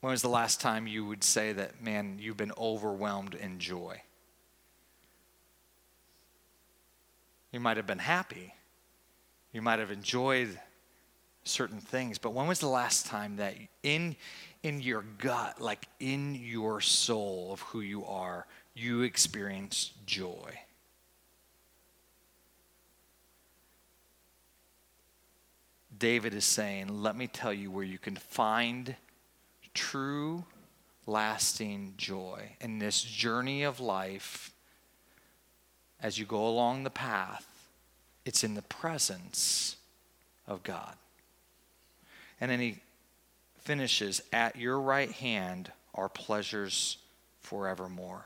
When 0.02 0.12
was 0.12 0.22
the 0.22 0.30
last 0.30 0.62
time 0.62 0.88
you 0.88 1.06
would 1.06 1.24
say 1.24 1.54
that, 1.54 1.82
man, 1.82 2.18
you've 2.20 2.38
been 2.38 2.54
overwhelmed 2.58 3.34
in 3.34 3.60
joy? 3.60 4.02
You 7.52 7.60
might 7.60 7.78
have 7.78 7.88
been 7.88 7.98
happy. 7.98 8.54
You 9.52 9.62
might 9.62 9.80
have 9.80 9.90
enjoyed 9.90 10.60
certain 11.44 11.80
things. 11.80 12.18
But 12.18 12.34
when 12.34 12.48
was 12.48 12.60
the 12.60 12.68
last 12.68 13.06
time 13.08 13.38
that 13.38 13.56
in 13.84 14.16
in 14.64 14.82
your 14.82 15.04
gut, 15.18 15.62
like 15.62 15.88
in 16.00 16.36
your 16.36 16.82
soul 16.82 17.52
of 17.54 17.62
who 17.62 17.80
you 17.80 18.06
are, 18.06 18.46
you 18.76 19.02
experienced 19.02 20.06
joy? 20.06 20.60
David 25.98 26.34
is 26.34 26.46
saying, 26.46 27.02
Let 27.02 27.16
me 27.16 27.28
tell 27.28 27.54
you 27.54 27.72
where 27.72 27.84
you 27.84 27.98
can 27.98 28.16
find 28.16 28.96
true, 29.78 30.44
lasting 31.06 31.94
joy 31.98 32.42
in 32.60 32.80
this 32.80 33.02
journey 33.02 33.62
of 33.64 33.80
life 33.80 34.52
as 36.02 36.18
you 36.18 36.26
go 36.26 36.48
along 36.48 36.84
the 36.84 36.90
path. 36.90 37.46
It's 38.26 38.44
in 38.44 38.56
the 38.56 38.64
presence 38.64 39.78
of 40.48 40.64
God. 40.64 40.96
And 42.42 42.52
then 42.52 42.60
he 42.60 42.80
finishes, 43.60 44.22
At 44.34 44.56
your 44.56 44.82
right 44.82 45.12
hand 45.12 45.72
are 45.94 46.10
pleasures 46.10 46.98
forevermore. 47.42 48.26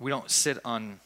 We 0.00 0.10
don't 0.10 0.30
sit 0.30 0.58
on 0.64 1.00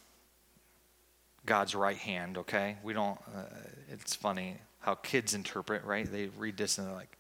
God's 1.44 1.74
right 1.74 1.96
hand, 1.96 2.38
okay? 2.38 2.76
We 2.84 2.92
don't, 2.92 3.18
uh, 3.34 3.42
it's 3.90 4.14
funny 4.14 4.58
how 4.80 4.94
kids 4.94 5.34
interpret, 5.34 5.84
right? 5.84 6.10
They 6.10 6.28
read 6.38 6.56
this 6.56 6.78
and 6.78 6.86
they're 6.86 6.94
like, 6.94 7.16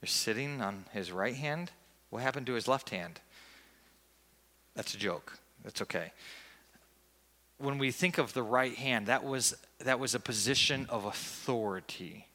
You're 0.00 0.08
sitting 0.08 0.60
on 0.60 0.84
his 0.92 1.12
right 1.12 1.34
hand? 1.34 1.70
What 2.10 2.22
happened 2.22 2.46
to 2.46 2.54
his 2.54 2.66
left 2.66 2.90
hand? 2.90 3.20
That's 4.74 4.94
a 4.94 4.98
joke. 4.98 5.38
That's 5.64 5.82
okay. 5.82 6.12
When 7.58 7.78
we 7.78 7.90
think 7.90 8.18
of 8.18 8.32
the 8.32 8.42
right 8.42 8.74
hand, 8.74 9.06
that 9.06 9.24
was, 9.24 9.54
that 9.80 10.00
was 10.00 10.14
a 10.14 10.20
position 10.20 10.86
of 10.88 11.04
authority. 11.04 12.26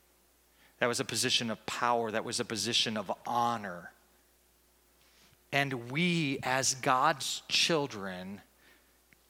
That 0.79 0.87
was 0.87 0.99
a 0.99 1.05
position 1.05 1.49
of 1.49 1.65
power. 1.65 2.11
That 2.11 2.25
was 2.25 2.39
a 2.39 2.45
position 2.45 2.97
of 2.97 3.11
honor. 3.25 3.91
And 5.51 5.89
we, 5.89 6.39
as 6.43 6.75
God's 6.75 7.41
children, 7.47 8.41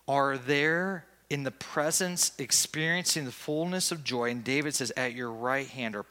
are 0.08 0.38
there 0.38 1.06
in 1.30 1.44
the 1.44 1.52
presence, 1.52 2.32
experiencing 2.38 3.26
the 3.26 3.32
fullness 3.32 3.92
of 3.92 4.04
joy. 4.04 4.32
And 4.32 4.44
David 4.44 4.76
says, 4.76 4.92
At 4.98 5.14
your 5.14 5.32
right 5.32 5.68
hand 5.68 5.96
are 5.96 6.04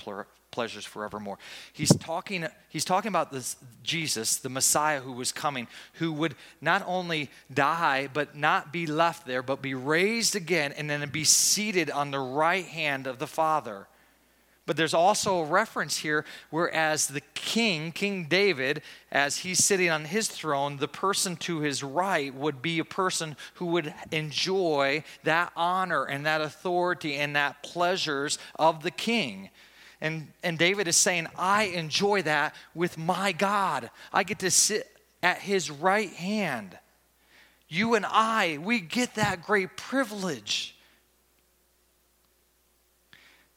pleasures 0.55 0.85
forevermore. 0.85 1.37
He's 1.73 1.95
talking, 1.97 2.47
he's 2.69 2.85
talking 2.85 3.09
about 3.09 3.33
this 3.33 3.57
Jesus, 3.83 4.37
the 4.37 4.49
Messiah 4.49 5.01
who 5.01 5.11
was 5.11 5.33
coming, 5.33 5.67
who 5.95 6.13
would 6.13 6.37
not 6.61 6.85
only 6.87 7.29
die, 7.53 8.09
but 8.13 8.37
not 8.37 8.73
be 8.73 8.87
left 8.87 9.27
there, 9.27 9.43
but 9.43 9.61
be 9.61 9.75
raised 9.75 10.37
again 10.37 10.73
and 10.73 10.89
then 10.89 11.07
be 11.11 11.25
seated 11.25 11.91
on 11.91 12.13
the 12.13 12.21
right 12.21 12.65
hand 12.65 13.09
of 13.09 13.19
the 13.19 13.27
Father. 13.27 13.89
But 14.65 14.77
there's 14.77 14.95
also 14.95 15.41
a 15.41 15.45
reference 15.45 15.99
here 15.99 16.25
whereas 16.51 17.09
the 17.09 17.21
king, 17.35 17.91
King 17.91 18.27
David, 18.27 18.81
as 19.11 19.39
he's 19.39 19.63
sitting 19.63 19.91
on 19.91 20.05
his 20.05 20.29
throne, 20.29 20.77
the 20.77 20.89
person 20.89 21.37
to 21.39 21.61
his 21.61 21.83
right 21.83 22.33
would 22.33 22.63
be 22.63 22.79
a 22.79 22.85
person 22.85 23.37
who 23.55 23.67
would 23.67 23.93
enjoy 24.13 25.03
that 25.25 25.53
honor 25.57 26.05
and 26.05 26.25
that 26.25 26.41
authority 26.41 27.17
and 27.17 27.35
that 27.35 27.63
pleasures 27.65 28.39
of 28.55 28.85
the 28.85 28.93
king. 28.93 29.51
And, 30.05 30.29
and 30.43 30.59
David 30.59 30.87
is 30.87 30.99
saying, 30.99 31.29
I 31.35 31.63
enjoy 31.65 32.21
that 32.23 32.55
with 32.75 32.99
my 32.99 33.33
God. 33.33 33.89
I 34.13 34.23
get 34.23 34.41
to 34.41 34.51
sit 34.51 34.87
at 35.23 35.39
his 35.39 35.71
right 35.71 36.13
hand. 36.13 36.79
You 37.71 37.95
and 37.95 38.05
I, 38.07 38.59
we 38.63 38.81
get 38.81 39.15
that 39.15 39.43
great 39.43 39.79
privilege. 39.79 40.77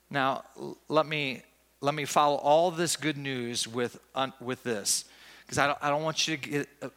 Now, 0.09 0.45
let 0.87 1.05
me, 1.05 1.41
let 1.81 1.93
me 1.93 2.05
follow 2.05 2.37
all 2.37 2.71
this 2.71 2.95
good 2.95 3.17
news 3.17 3.67
with, 3.67 3.99
un, 4.15 4.31
with 4.39 4.63
this, 4.63 5.03
because 5.41 5.57
I 5.57 5.67
don't, 5.67 5.79
I 5.81 5.89
don't 5.89 6.03
want 6.03 6.29
you 6.29 6.37
to 6.37 6.49
get, 6.49 6.69
uh, 6.81 6.87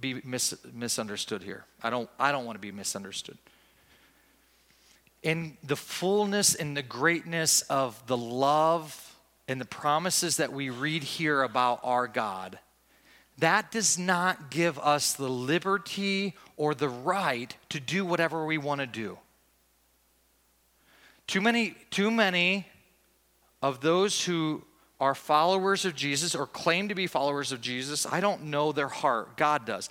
be 0.00 0.20
mis, 0.22 0.54
misunderstood 0.72 1.42
here. 1.42 1.64
I 1.82 1.90
don't, 1.90 2.08
I 2.16 2.30
don't 2.30 2.44
want 2.44 2.54
to 2.54 2.62
be 2.62 2.70
misunderstood. 2.70 3.38
In 5.24 5.56
the 5.64 5.74
fullness 5.74 6.54
and 6.54 6.76
the 6.76 6.82
greatness 6.82 7.62
of 7.62 8.06
the 8.06 8.16
love 8.16 9.16
and 9.48 9.60
the 9.60 9.64
promises 9.64 10.36
that 10.36 10.52
we 10.52 10.70
read 10.70 11.02
here 11.02 11.42
about 11.42 11.80
our 11.82 12.06
God, 12.06 12.58
that 13.38 13.72
does 13.72 13.98
not 13.98 14.50
give 14.50 14.78
us 14.78 15.14
the 15.14 15.28
liberty 15.28 16.34
or 16.56 16.74
the 16.74 16.90
right 16.90 17.56
to 17.70 17.80
do 17.80 18.04
whatever 18.04 18.44
we 18.44 18.58
want 18.58 18.80
to 18.82 18.86
do. 18.86 19.18
Too 21.26 21.40
many, 21.40 21.74
too 21.90 22.10
many 22.10 22.66
of 23.62 23.80
those 23.80 24.26
who 24.26 24.62
are 25.00 25.14
followers 25.14 25.86
of 25.86 25.96
Jesus 25.96 26.34
or 26.34 26.46
claim 26.46 26.88
to 26.88 26.94
be 26.94 27.06
followers 27.06 27.50
of 27.50 27.62
Jesus, 27.62 28.06
I 28.06 28.20
don't 28.20 28.44
know 28.44 28.72
their 28.72 28.88
heart. 28.88 29.38
God 29.38 29.64
does. 29.64 29.88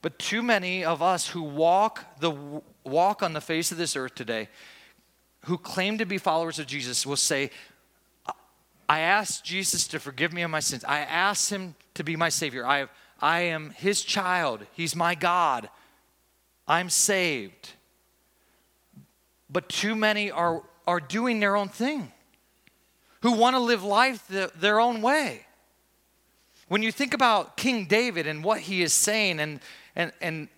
But 0.00 0.18
too 0.20 0.42
many 0.42 0.84
of 0.84 1.02
us 1.02 1.28
who 1.28 1.42
walk 1.42 2.20
the 2.20 2.62
walk 2.90 3.22
on 3.22 3.32
the 3.32 3.40
face 3.40 3.70
of 3.72 3.78
this 3.78 3.96
earth 3.96 4.14
today, 4.14 4.48
who 5.44 5.56
claim 5.56 5.98
to 5.98 6.04
be 6.04 6.18
followers 6.18 6.58
of 6.58 6.66
Jesus, 6.66 7.06
will 7.06 7.16
say, 7.16 7.50
I 8.88 9.00
asked 9.00 9.44
Jesus 9.44 9.86
to 9.88 10.00
forgive 10.00 10.32
me 10.32 10.42
of 10.42 10.50
my 10.50 10.60
sins. 10.60 10.84
I 10.84 11.00
asked 11.00 11.50
him 11.50 11.74
to 11.94 12.02
be 12.02 12.16
my 12.16 12.30
Savior. 12.30 12.66
I, 12.66 12.78
have, 12.78 12.90
I 13.20 13.40
am 13.40 13.70
his 13.70 14.02
child. 14.02 14.64
He's 14.72 14.96
my 14.96 15.14
God. 15.14 15.68
I'm 16.66 16.88
saved. 16.88 17.74
But 19.50 19.68
too 19.68 19.94
many 19.94 20.30
are, 20.30 20.62
are 20.86 21.00
doing 21.00 21.40
their 21.40 21.54
own 21.56 21.68
thing, 21.68 22.12
who 23.22 23.32
want 23.32 23.56
to 23.56 23.60
live 23.60 23.82
life 23.82 24.26
the, 24.28 24.50
their 24.56 24.80
own 24.80 25.02
way. 25.02 25.46
When 26.68 26.82
you 26.82 26.92
think 26.92 27.14
about 27.14 27.56
King 27.56 27.86
David 27.86 28.26
and 28.26 28.44
what 28.44 28.60
he 28.60 28.82
is 28.82 28.92
saying, 28.92 29.40
and, 29.40 29.60
and, 29.96 30.12
and, 30.20 30.48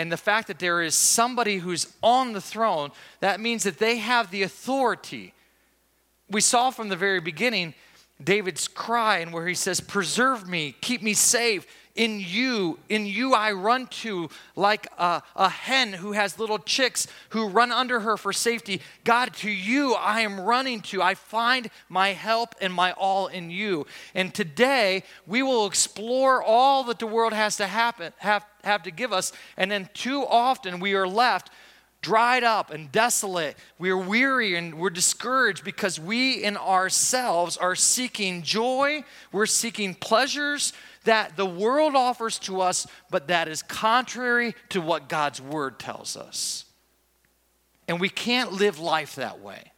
and 0.00 0.10
the 0.10 0.16
fact 0.16 0.48
that 0.48 0.58
there 0.58 0.80
is 0.80 0.94
somebody 0.94 1.58
who's 1.58 1.92
on 2.02 2.32
the 2.32 2.40
throne, 2.40 2.90
that 3.20 3.38
means 3.38 3.64
that 3.64 3.76
they 3.76 3.98
have 3.98 4.30
the 4.30 4.42
authority. 4.42 5.34
We 6.30 6.40
saw 6.40 6.70
from 6.70 6.88
the 6.88 6.96
very 6.96 7.20
beginning 7.20 7.74
David's 8.22 8.66
cry, 8.66 9.18
and 9.18 9.30
where 9.30 9.46
he 9.46 9.54
says, 9.54 9.78
Preserve 9.78 10.48
me, 10.48 10.74
keep 10.80 11.02
me 11.02 11.12
safe 11.12 11.66
in 11.96 12.18
you, 12.18 12.78
in 12.88 13.04
you 13.04 13.34
I 13.34 13.52
run 13.52 13.88
to 13.88 14.30
like 14.56 14.86
a, 14.96 15.22
a, 15.36 15.50
hen 15.50 15.92
who 15.92 16.12
has 16.12 16.38
little 16.38 16.58
chicks 16.58 17.06
who 17.30 17.48
run 17.48 17.70
under 17.70 18.00
her 18.00 18.16
for 18.16 18.32
safety. 18.32 18.80
God, 19.04 19.34
to 19.34 19.50
you 19.50 19.92
I 19.94 20.20
am 20.20 20.40
running 20.40 20.80
to. 20.82 21.02
I 21.02 21.14
find 21.14 21.68
my 21.90 22.14
help 22.14 22.54
and 22.60 22.72
my 22.72 22.92
all 22.92 23.26
in 23.26 23.50
you. 23.50 23.86
And 24.14 24.32
today 24.32 25.02
we 25.26 25.42
will 25.42 25.66
explore 25.66 26.42
all 26.42 26.84
that 26.84 27.00
the 27.00 27.06
world 27.06 27.34
has 27.34 27.56
to 27.56 27.66
happen, 27.66 28.14
have, 28.18 28.46
have 28.64 28.82
to 28.84 28.90
give 28.90 29.12
us. 29.12 29.32
And 29.56 29.70
then 29.70 29.88
too 29.94 30.24
often 30.26 30.80
we 30.80 30.94
are 30.94 31.08
left 31.08 31.50
dried 32.02 32.44
up 32.44 32.70
and 32.70 32.90
desolate. 32.90 33.56
We 33.78 33.90
are 33.90 33.96
weary 33.96 34.56
and 34.56 34.74
we're 34.74 34.90
discouraged 34.90 35.64
because 35.64 36.00
we 36.00 36.42
in 36.42 36.56
ourselves 36.56 37.56
are 37.56 37.74
seeking 37.74 38.42
joy, 38.42 39.04
we're 39.32 39.46
seeking 39.46 39.94
pleasures, 39.94 40.72
that 41.04 41.36
the 41.36 41.46
world 41.46 41.94
offers 41.94 42.38
to 42.40 42.60
us, 42.60 42.86
but 43.10 43.28
that 43.28 43.48
is 43.48 43.62
contrary 43.62 44.54
to 44.70 44.80
what 44.80 45.08
God's 45.08 45.40
word 45.40 45.78
tells 45.78 46.16
us. 46.16 46.64
And 47.88 48.00
we 48.00 48.08
can't 48.08 48.52
live 48.52 48.78
life 48.78 49.16
that 49.16 49.40
way. 49.40 49.72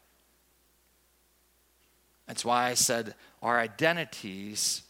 That's 2.27 2.45
why 2.45 2.68
I 2.68 2.75
said 2.75 3.14
our 3.42 3.59
identities 3.59 4.83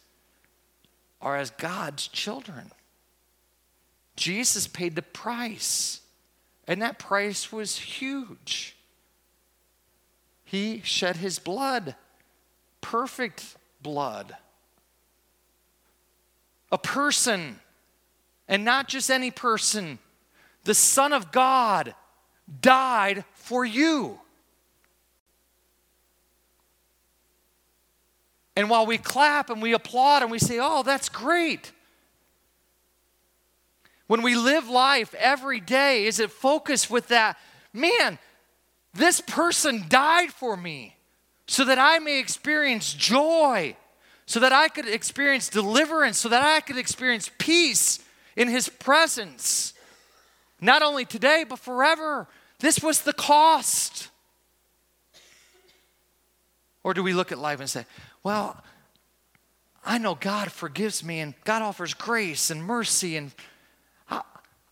are 1.21 1.37
as 1.37 1.51
God's 1.51 2.07
children. 2.07 2.71
Jesus 4.15 4.67
paid 4.67 4.95
the 4.95 5.01
price, 5.01 6.01
and 6.67 6.81
that 6.81 6.99
price 6.99 7.51
was 7.51 7.77
huge. 7.77 8.75
He 10.43 10.81
shed 10.83 11.17
his 11.17 11.39
blood, 11.39 11.95
perfect 12.81 13.55
blood 13.81 14.35
a 16.73 16.77
person, 16.79 17.59
and 18.47 18.65
not 18.65 18.87
just 18.87 19.11
any 19.11 19.29
person. 19.29 19.99
The 20.63 20.73
Son 20.73 21.13
of 21.13 21.31
God 21.31 21.93
died 22.61 23.25
for 23.35 23.63
you. 23.63 24.19
And 28.55 28.71
while 28.71 28.87
we 28.87 28.97
clap 28.97 29.51
and 29.51 29.61
we 29.61 29.73
applaud 29.73 30.23
and 30.23 30.31
we 30.31 30.39
say, 30.39 30.57
oh, 30.59 30.81
that's 30.81 31.09
great. 31.09 31.71
When 34.13 34.21
we 34.21 34.35
live 34.35 34.69
life 34.69 35.15
every 35.15 35.59
day, 35.59 36.05
is 36.05 36.19
it 36.19 36.29
focused 36.29 36.87
with 36.91 37.07
that, 37.07 37.35
man, 37.73 38.19
this 38.93 39.21
person 39.21 39.85
died 39.89 40.31
for 40.31 40.55
me 40.55 40.97
so 41.47 41.65
that 41.65 41.79
I 41.79 41.97
may 41.97 42.19
experience 42.19 42.93
joy 42.93 43.75
so 44.27 44.39
that 44.39 44.53
I 44.53 44.67
could 44.67 44.87
experience 44.87 45.49
deliverance, 45.49 46.19
so 46.19 46.29
that 46.29 46.43
I 46.43 46.59
could 46.59 46.77
experience 46.77 47.31
peace 47.39 47.97
in 48.35 48.49
His 48.49 48.69
presence. 48.69 49.73
Not 50.61 50.83
only 50.83 51.05
today, 51.05 51.43
but 51.49 51.57
forever. 51.57 52.27
This 52.59 52.83
was 52.83 53.01
the 53.01 53.13
cost. 53.13 54.09
Or 56.83 56.93
do 56.93 57.01
we 57.01 57.13
look 57.13 57.31
at 57.31 57.39
life 57.39 57.59
and 57.59 57.67
say, 57.67 57.87
well, 58.21 58.63
I 59.83 59.97
know 59.97 60.13
God 60.13 60.51
forgives 60.51 61.03
me 61.03 61.19
and 61.19 61.33
God 61.45 61.63
offers 61.63 61.95
grace 61.95 62.51
and 62.51 62.63
mercy, 62.63 63.17
and 63.17 63.31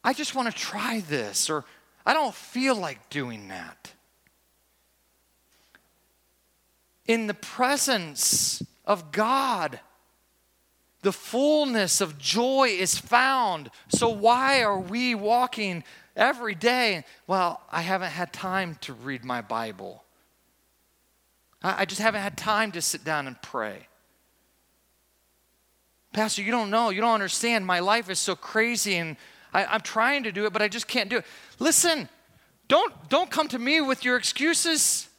I 0.04 0.14
just 0.14 0.36
want 0.36 0.50
to 0.50 0.56
try 0.56 1.02
this, 1.02 1.50
or 1.50 1.64
I 2.06 2.14
don't 2.14 2.34
feel 2.34 2.76
like 2.76 3.10
doing 3.10 3.48
that. 3.50 3.94
In 7.08 7.28
the 7.28 7.34
presence 7.34 8.64
of 8.86 9.12
God, 9.12 9.80
the 11.02 11.12
fullness 11.12 12.02
of 12.02 12.18
joy 12.18 12.70
is 12.70 12.98
found. 12.98 13.70
So, 13.90 14.10
why 14.10 14.64
are 14.64 14.80
we 14.80 15.16
walking 15.16 15.84
every 16.16 16.56
day? 16.56 17.04
Well, 17.28 17.62
I 17.72 17.82
haven't 17.82 18.12
had 18.12 18.32
time 18.34 18.78
to 18.82 18.94
read 18.94 19.24
my 19.24 19.42
Bible. 19.42 20.04
I 21.64 21.86
just 21.86 22.02
haven't 22.02 22.22
had 22.22 22.38
time 22.38 22.72
to 22.72 22.82
sit 22.82 23.04
down 23.04 23.28
and 23.28 23.40
pray. 23.42 23.88
Pastor, 26.12 26.42
you 26.42 26.52
don't 26.52 26.72
know. 26.72 26.90
You 26.90 27.02
don't 27.02 27.14
understand. 27.14 27.66
My 27.66 27.80
life 27.80 28.10
is 28.10 28.20
so 28.20 28.36
crazy 28.36 28.96
and 28.98 29.16
I, 29.54 29.76
am 29.76 29.82
trying 29.82 30.24
to 30.24 30.32
do 30.32 30.46
it, 30.46 30.54
but 30.54 30.62
I 30.62 30.68
just 30.68 30.88
can't 30.88 31.10
do 31.10 31.18
it. 31.18 31.26
Listen, 31.60 32.08
don't, 32.68 32.94
don't 33.10 33.30
come 33.30 33.48
to 33.50 33.60
me 33.60 33.82
with 33.82 34.06
your 34.06 34.18
excuses. 34.18 35.10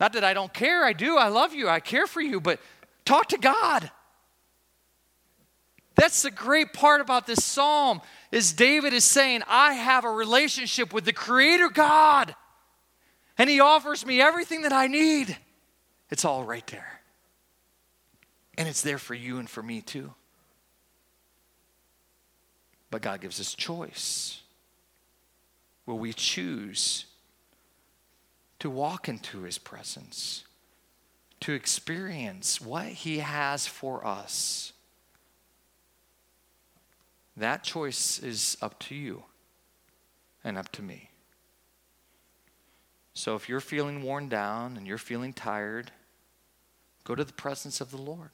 Not 0.00 0.14
that 0.14 0.24
I 0.24 0.34
don't 0.34 0.52
care. 0.52 0.84
I 0.84 0.92
do. 0.92 1.16
I 1.16 1.28
love 1.28 1.54
you. 1.54 1.68
I 1.68 1.80
care 1.80 2.06
for 2.06 2.20
you, 2.20 2.40
but 2.40 2.58
talk 3.04 3.28
to 3.28 3.38
God. 3.38 3.90
That's 5.94 6.22
the 6.22 6.30
great 6.30 6.72
part 6.72 7.00
about 7.00 7.26
this 7.26 7.44
psalm 7.44 8.00
is 8.32 8.52
David 8.52 8.94
is 8.94 9.04
saying, 9.04 9.42
I 9.46 9.74
have 9.74 10.04
a 10.04 10.10
relationship 10.10 10.94
with 10.94 11.04
the 11.04 11.12
creator 11.12 11.68
God. 11.68 12.34
And 13.36 13.50
he 13.50 13.60
offers 13.60 14.06
me 14.06 14.20
everything 14.20 14.62
that 14.62 14.72
I 14.72 14.86
need. 14.86 15.36
It's 16.10 16.24
all 16.24 16.44
right 16.44 16.66
there. 16.68 17.00
And 18.56 18.68
it's 18.68 18.82
there 18.82 18.98
for 18.98 19.14
you 19.14 19.38
and 19.38 19.48
for 19.48 19.62
me 19.62 19.80
too. 19.80 20.14
But 22.90 23.02
God 23.02 23.20
gives 23.20 23.40
us 23.40 23.54
choice. 23.54 24.40
Will 25.86 25.98
we 25.98 26.12
choose 26.12 27.06
to 28.58 28.68
walk 28.68 29.08
into 29.08 29.42
his 29.42 29.58
presence, 29.58 30.44
to 31.40 31.52
experience 31.52 32.60
what 32.60 32.86
he 32.86 33.18
has 33.18 33.66
for 33.66 34.06
us? 34.06 34.72
That 37.36 37.62
choice 37.62 38.18
is 38.18 38.56
up 38.60 38.78
to 38.80 38.94
you 38.94 39.24
and 40.44 40.58
up 40.58 40.70
to 40.72 40.82
me. 40.82 41.10
So 43.14 43.34
if 43.34 43.48
you're 43.48 43.60
feeling 43.60 44.02
worn 44.02 44.28
down 44.28 44.76
and 44.76 44.86
you're 44.86 44.98
feeling 44.98 45.32
tired, 45.32 45.90
go 47.04 47.14
to 47.14 47.24
the 47.24 47.32
presence 47.32 47.80
of 47.80 47.90
the 47.90 47.96
Lord. 47.96 48.30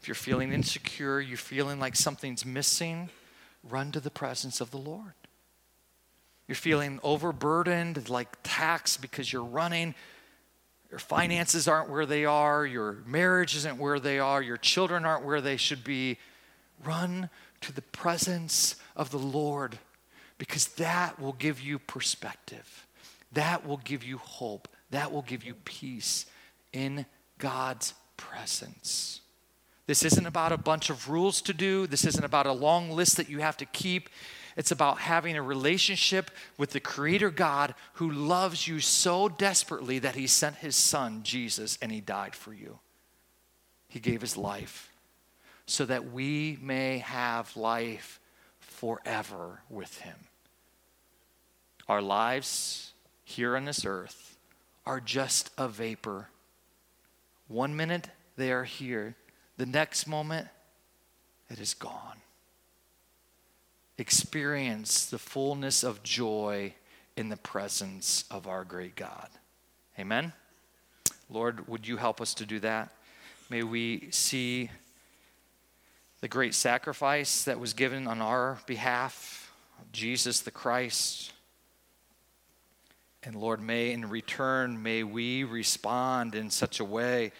If 0.00 0.08
you're 0.08 0.14
feeling 0.14 0.52
insecure, 0.52 1.20
you're 1.20 1.36
feeling 1.36 1.78
like 1.78 1.96
something's 1.96 2.44
missing, 2.44 3.10
run 3.68 3.92
to 3.92 4.00
the 4.00 4.10
presence 4.10 4.60
of 4.60 4.70
the 4.70 4.78
Lord. 4.78 5.14
You're 6.46 6.54
feeling 6.56 7.00
overburdened, 7.02 8.08
like 8.08 8.28
taxed 8.42 9.00
because 9.00 9.32
you're 9.32 9.42
running. 9.42 9.94
Your 10.90 10.98
finances 10.98 11.66
aren't 11.66 11.90
where 11.90 12.06
they 12.06 12.24
are. 12.24 12.66
Your 12.66 12.98
marriage 13.06 13.56
isn't 13.56 13.78
where 13.78 13.98
they 13.98 14.18
are. 14.18 14.42
Your 14.42 14.58
children 14.58 15.04
aren't 15.06 15.24
where 15.24 15.40
they 15.40 15.56
should 15.56 15.82
be. 15.82 16.18
Run 16.84 17.30
to 17.62 17.72
the 17.72 17.82
presence 17.82 18.76
of 18.94 19.10
the 19.10 19.18
Lord 19.18 19.78
because 20.36 20.68
that 20.68 21.18
will 21.18 21.32
give 21.32 21.60
you 21.60 21.78
perspective. 21.78 22.86
That 23.32 23.66
will 23.66 23.78
give 23.78 24.04
you 24.04 24.18
hope. 24.18 24.68
That 24.90 25.10
will 25.12 25.22
give 25.22 25.44
you 25.44 25.54
peace 25.64 26.26
in 26.72 27.06
God's 27.38 27.94
presence. 28.16 29.20
This 29.86 30.04
isn't 30.04 30.26
about 30.26 30.52
a 30.52 30.56
bunch 30.56 30.88
of 30.88 31.10
rules 31.10 31.42
to 31.42 31.52
do. 31.52 31.86
This 31.86 32.04
isn't 32.04 32.24
about 32.24 32.46
a 32.46 32.52
long 32.52 32.90
list 32.90 33.16
that 33.18 33.28
you 33.28 33.40
have 33.40 33.56
to 33.58 33.66
keep. 33.66 34.08
It's 34.56 34.70
about 34.70 35.00
having 35.00 35.36
a 35.36 35.42
relationship 35.42 36.30
with 36.56 36.70
the 36.70 36.80
Creator 36.80 37.30
God 37.30 37.74
who 37.94 38.10
loves 38.10 38.66
you 38.66 38.80
so 38.80 39.28
desperately 39.28 39.98
that 39.98 40.14
He 40.14 40.26
sent 40.26 40.56
His 40.56 40.76
Son, 40.76 41.22
Jesus, 41.22 41.76
and 41.82 41.92
He 41.92 42.00
died 42.00 42.34
for 42.34 42.54
you. 42.54 42.78
He 43.88 44.00
gave 44.00 44.20
His 44.20 44.36
life 44.36 44.90
so 45.66 45.84
that 45.84 46.12
we 46.12 46.58
may 46.62 46.98
have 46.98 47.56
life 47.56 48.20
forever 48.60 49.60
with 49.68 49.98
Him. 49.98 50.16
Our 51.88 52.00
lives 52.00 52.92
here 53.24 53.56
on 53.56 53.66
this 53.66 53.84
earth 53.84 54.38
are 54.86 55.00
just 55.00 55.50
a 55.58 55.68
vapor. 55.68 56.28
One 57.48 57.76
minute 57.76 58.08
they 58.36 58.52
are 58.52 58.64
here 58.64 59.16
the 59.56 59.66
next 59.66 60.06
moment, 60.06 60.48
it 61.48 61.60
is 61.60 61.74
gone. 61.74 62.18
Experience 63.96 65.06
the 65.06 65.18
fullness 65.18 65.84
of 65.84 66.02
joy 66.02 66.74
in 67.16 67.28
the 67.28 67.36
presence 67.36 68.24
of 68.30 68.46
our 68.48 68.64
great 68.64 68.96
God. 68.96 69.28
Amen. 69.98 70.32
Lord, 71.30 71.68
would 71.68 71.86
you 71.86 71.96
help 71.96 72.20
us 72.20 72.34
to 72.34 72.46
do 72.46 72.58
that? 72.60 72.90
May 73.48 73.62
we 73.62 74.08
see 74.10 74.70
the 76.20 76.28
great 76.28 76.54
sacrifice 76.54 77.44
that 77.44 77.60
was 77.60 77.72
given 77.72 78.08
on 78.08 78.20
our 78.20 78.58
behalf, 78.66 79.52
Jesus 79.92 80.40
the 80.40 80.50
Christ. 80.50 81.32
And 83.22 83.36
Lord, 83.36 83.60
may 83.60 83.92
in 83.92 84.08
return, 84.08 84.82
may 84.82 85.02
we 85.02 85.44
respond 85.44 86.34
in 86.34 86.50
such 86.50 86.80
a 86.80 86.84
way 86.84 87.32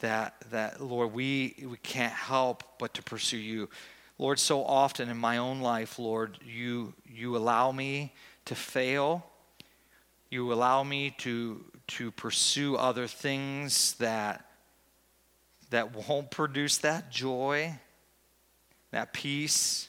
that, 0.00 0.34
that 0.50 0.80
Lord, 0.80 1.12
we, 1.12 1.54
we 1.66 1.76
can't 1.78 2.12
help 2.12 2.64
but 2.78 2.94
to 2.94 3.02
pursue 3.02 3.38
you. 3.38 3.68
Lord, 4.18 4.38
so 4.38 4.64
often 4.64 5.08
in 5.08 5.16
my 5.16 5.38
own 5.38 5.60
life, 5.60 5.98
Lord, 5.98 6.38
you, 6.44 6.92
you 7.06 7.36
allow 7.36 7.72
me 7.72 8.12
to 8.44 8.54
fail. 8.54 9.24
You 10.30 10.52
allow 10.52 10.82
me 10.82 11.14
to, 11.18 11.64
to 11.88 12.10
pursue 12.10 12.76
other 12.76 13.06
things 13.06 13.94
that, 13.94 14.44
that 15.70 15.94
won't 16.08 16.30
produce 16.30 16.78
that 16.78 17.10
joy, 17.10 17.78
that 18.90 19.12
peace, 19.12 19.88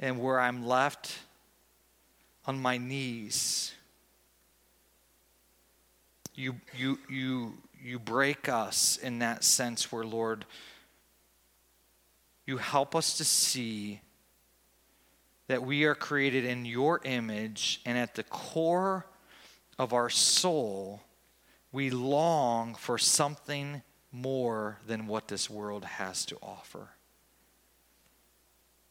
and 0.00 0.20
where 0.20 0.40
I'm 0.40 0.66
left 0.66 1.18
on 2.44 2.60
my 2.60 2.76
knees. 2.76 3.72
You, 6.34 6.56
you, 6.76 6.98
you, 7.08 7.54
you 7.82 7.98
break 7.98 8.48
us 8.48 8.96
in 8.96 9.18
that 9.18 9.42
sense 9.42 9.90
where, 9.90 10.04
Lord, 10.04 10.44
you 12.46 12.58
help 12.58 12.94
us 12.94 13.16
to 13.18 13.24
see 13.24 14.00
that 15.48 15.62
we 15.62 15.84
are 15.84 15.94
created 15.94 16.44
in 16.44 16.64
your 16.64 17.00
image, 17.04 17.80
and 17.84 17.98
at 17.98 18.14
the 18.14 18.22
core 18.22 19.06
of 19.78 19.92
our 19.92 20.08
soul, 20.08 21.02
we 21.72 21.90
long 21.90 22.74
for 22.74 22.98
something 22.98 23.82
more 24.12 24.78
than 24.86 25.06
what 25.06 25.28
this 25.28 25.50
world 25.50 25.84
has 25.84 26.24
to 26.26 26.38
offer. 26.42 26.90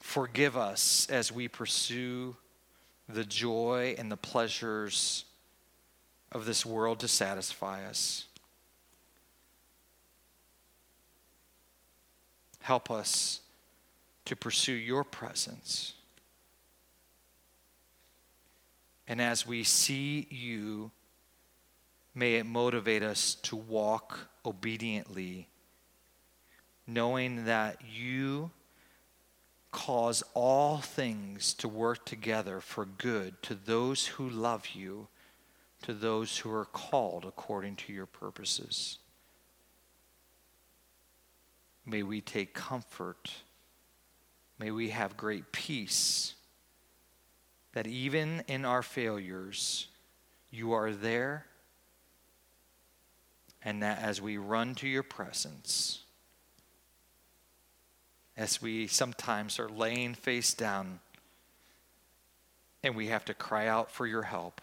Forgive 0.01 0.57
us 0.57 1.07
as 1.09 1.31
we 1.31 1.47
pursue 1.47 2.35
the 3.07 3.23
joy 3.23 3.95
and 3.97 4.11
the 4.11 4.17
pleasures 4.17 5.25
of 6.31 6.45
this 6.45 6.65
world 6.65 6.99
to 6.99 7.07
satisfy 7.07 7.85
us. 7.85 8.25
Help 12.62 12.89
us 12.89 13.41
to 14.26 14.36
pursue 14.36 14.74
your 14.74 15.03
presence. 15.03 15.93
And 19.07 19.22
as 19.22 19.45
we 19.45 19.64
see 19.64 20.28
you, 20.30 20.91
may 22.16 22.36
it 22.36 22.45
motivate 22.45 23.03
us 23.03 23.36
to 23.43 23.55
walk 23.55 24.20
obediently, 24.45 25.47
knowing 26.88 27.45
that 27.45 27.78
you 27.91 28.51
cause 29.72 30.24
all 30.34 30.78
things 30.78 31.53
to 31.55 31.68
work 31.68 32.05
together 32.05 32.59
for 32.59 32.86
good 32.86 33.41
to 33.41 33.55
those 33.55 34.07
who 34.07 34.30
love 34.30 34.68
you, 34.74 35.07
to 35.82 35.93
those 35.93 36.38
who 36.38 36.51
are 36.51 36.66
called 36.66 37.26
according 37.26 37.76
to 37.76 37.93
your 37.93 38.05
purposes. 38.05 38.99
May 41.86 42.03
we 42.03 42.21
take 42.21 42.53
comfort. 42.53 43.32
May 44.59 44.71
we 44.71 44.89
have 44.89 45.17
great 45.17 45.51
peace 45.51 46.36
that 47.73 47.88
even 47.88 48.43
in 48.47 48.65
our 48.65 48.84
failures, 48.84 49.88
you 50.49 50.73
are 50.73 50.91
there, 50.91 51.45
and 53.63 53.82
that 53.82 53.99
as 53.99 54.21
we 54.21 54.38
run 54.38 54.75
to 54.75 54.88
your 54.88 55.03
presence, 55.03 55.99
as 58.36 58.61
we 58.61 58.88
sometimes 58.88 59.59
are 59.59 59.69
laying 59.69 60.13
face 60.13 60.53
down 60.53 60.99
and 62.84 62.95
we 62.95 63.07
have 63.07 63.23
to 63.25 63.34
cry 63.34 63.67
out 63.67 63.91
for 63.91 64.07
your 64.07 64.23
help, 64.23 64.59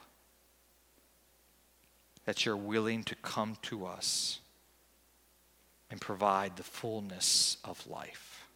that 2.25 2.45
you're 2.45 2.57
willing 2.57 3.05
to 3.05 3.15
come 3.17 3.57
to 3.63 3.87
us 3.87 4.41
and 5.91 6.01
provide 6.01 6.57
the 6.57 6.63
fullness 6.63 7.57
of 7.65 7.87
life. 7.87 8.47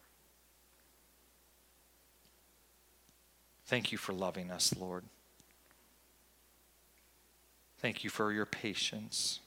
Thank 3.65 3.91
you 3.91 3.97
for 3.97 4.13
loving 4.13 4.51
us, 4.51 4.73
Lord. 4.77 5.03
Thank 7.79 8.03
you 8.03 8.09
for 8.09 8.31
your 8.31 8.45
patience. 8.45 9.39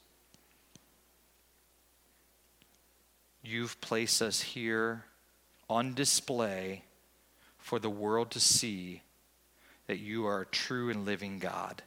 You've 3.42 3.80
placed 3.80 4.20
us 4.20 4.40
here 4.40 5.04
on 5.70 5.94
display 5.94 6.82
for 7.58 7.78
the 7.78 7.90
world 7.90 8.30
to 8.32 8.40
see 8.40 9.02
that 9.86 9.98
you 9.98 10.26
are 10.26 10.40
a 10.40 10.46
true 10.46 10.90
and 10.90 11.04
living 11.04 11.38
God. 11.38 11.82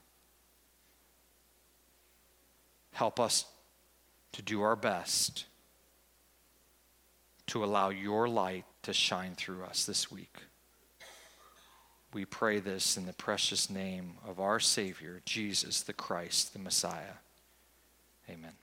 Help 2.93 3.19
us 3.19 3.45
to 4.31 4.41
do 4.41 4.61
our 4.61 4.75
best 4.75 5.45
to 7.49 7.63
allow 7.63 7.89
your 7.89 8.27
light 8.27 8.65
to 8.83 8.93
shine 8.93 9.33
through 9.35 9.63
us 9.63 9.85
this 9.85 10.11
week. 10.11 10.37
We 12.13 12.25
pray 12.25 12.59
this 12.59 12.97
in 12.97 13.05
the 13.05 13.13
precious 13.13 13.69
name 13.69 14.13
of 14.27 14.39
our 14.39 14.59
Savior, 14.59 15.21
Jesus 15.25 15.81
the 15.81 15.93
Christ, 15.93 16.53
the 16.53 16.59
Messiah. 16.59 17.17
Amen. 18.29 18.53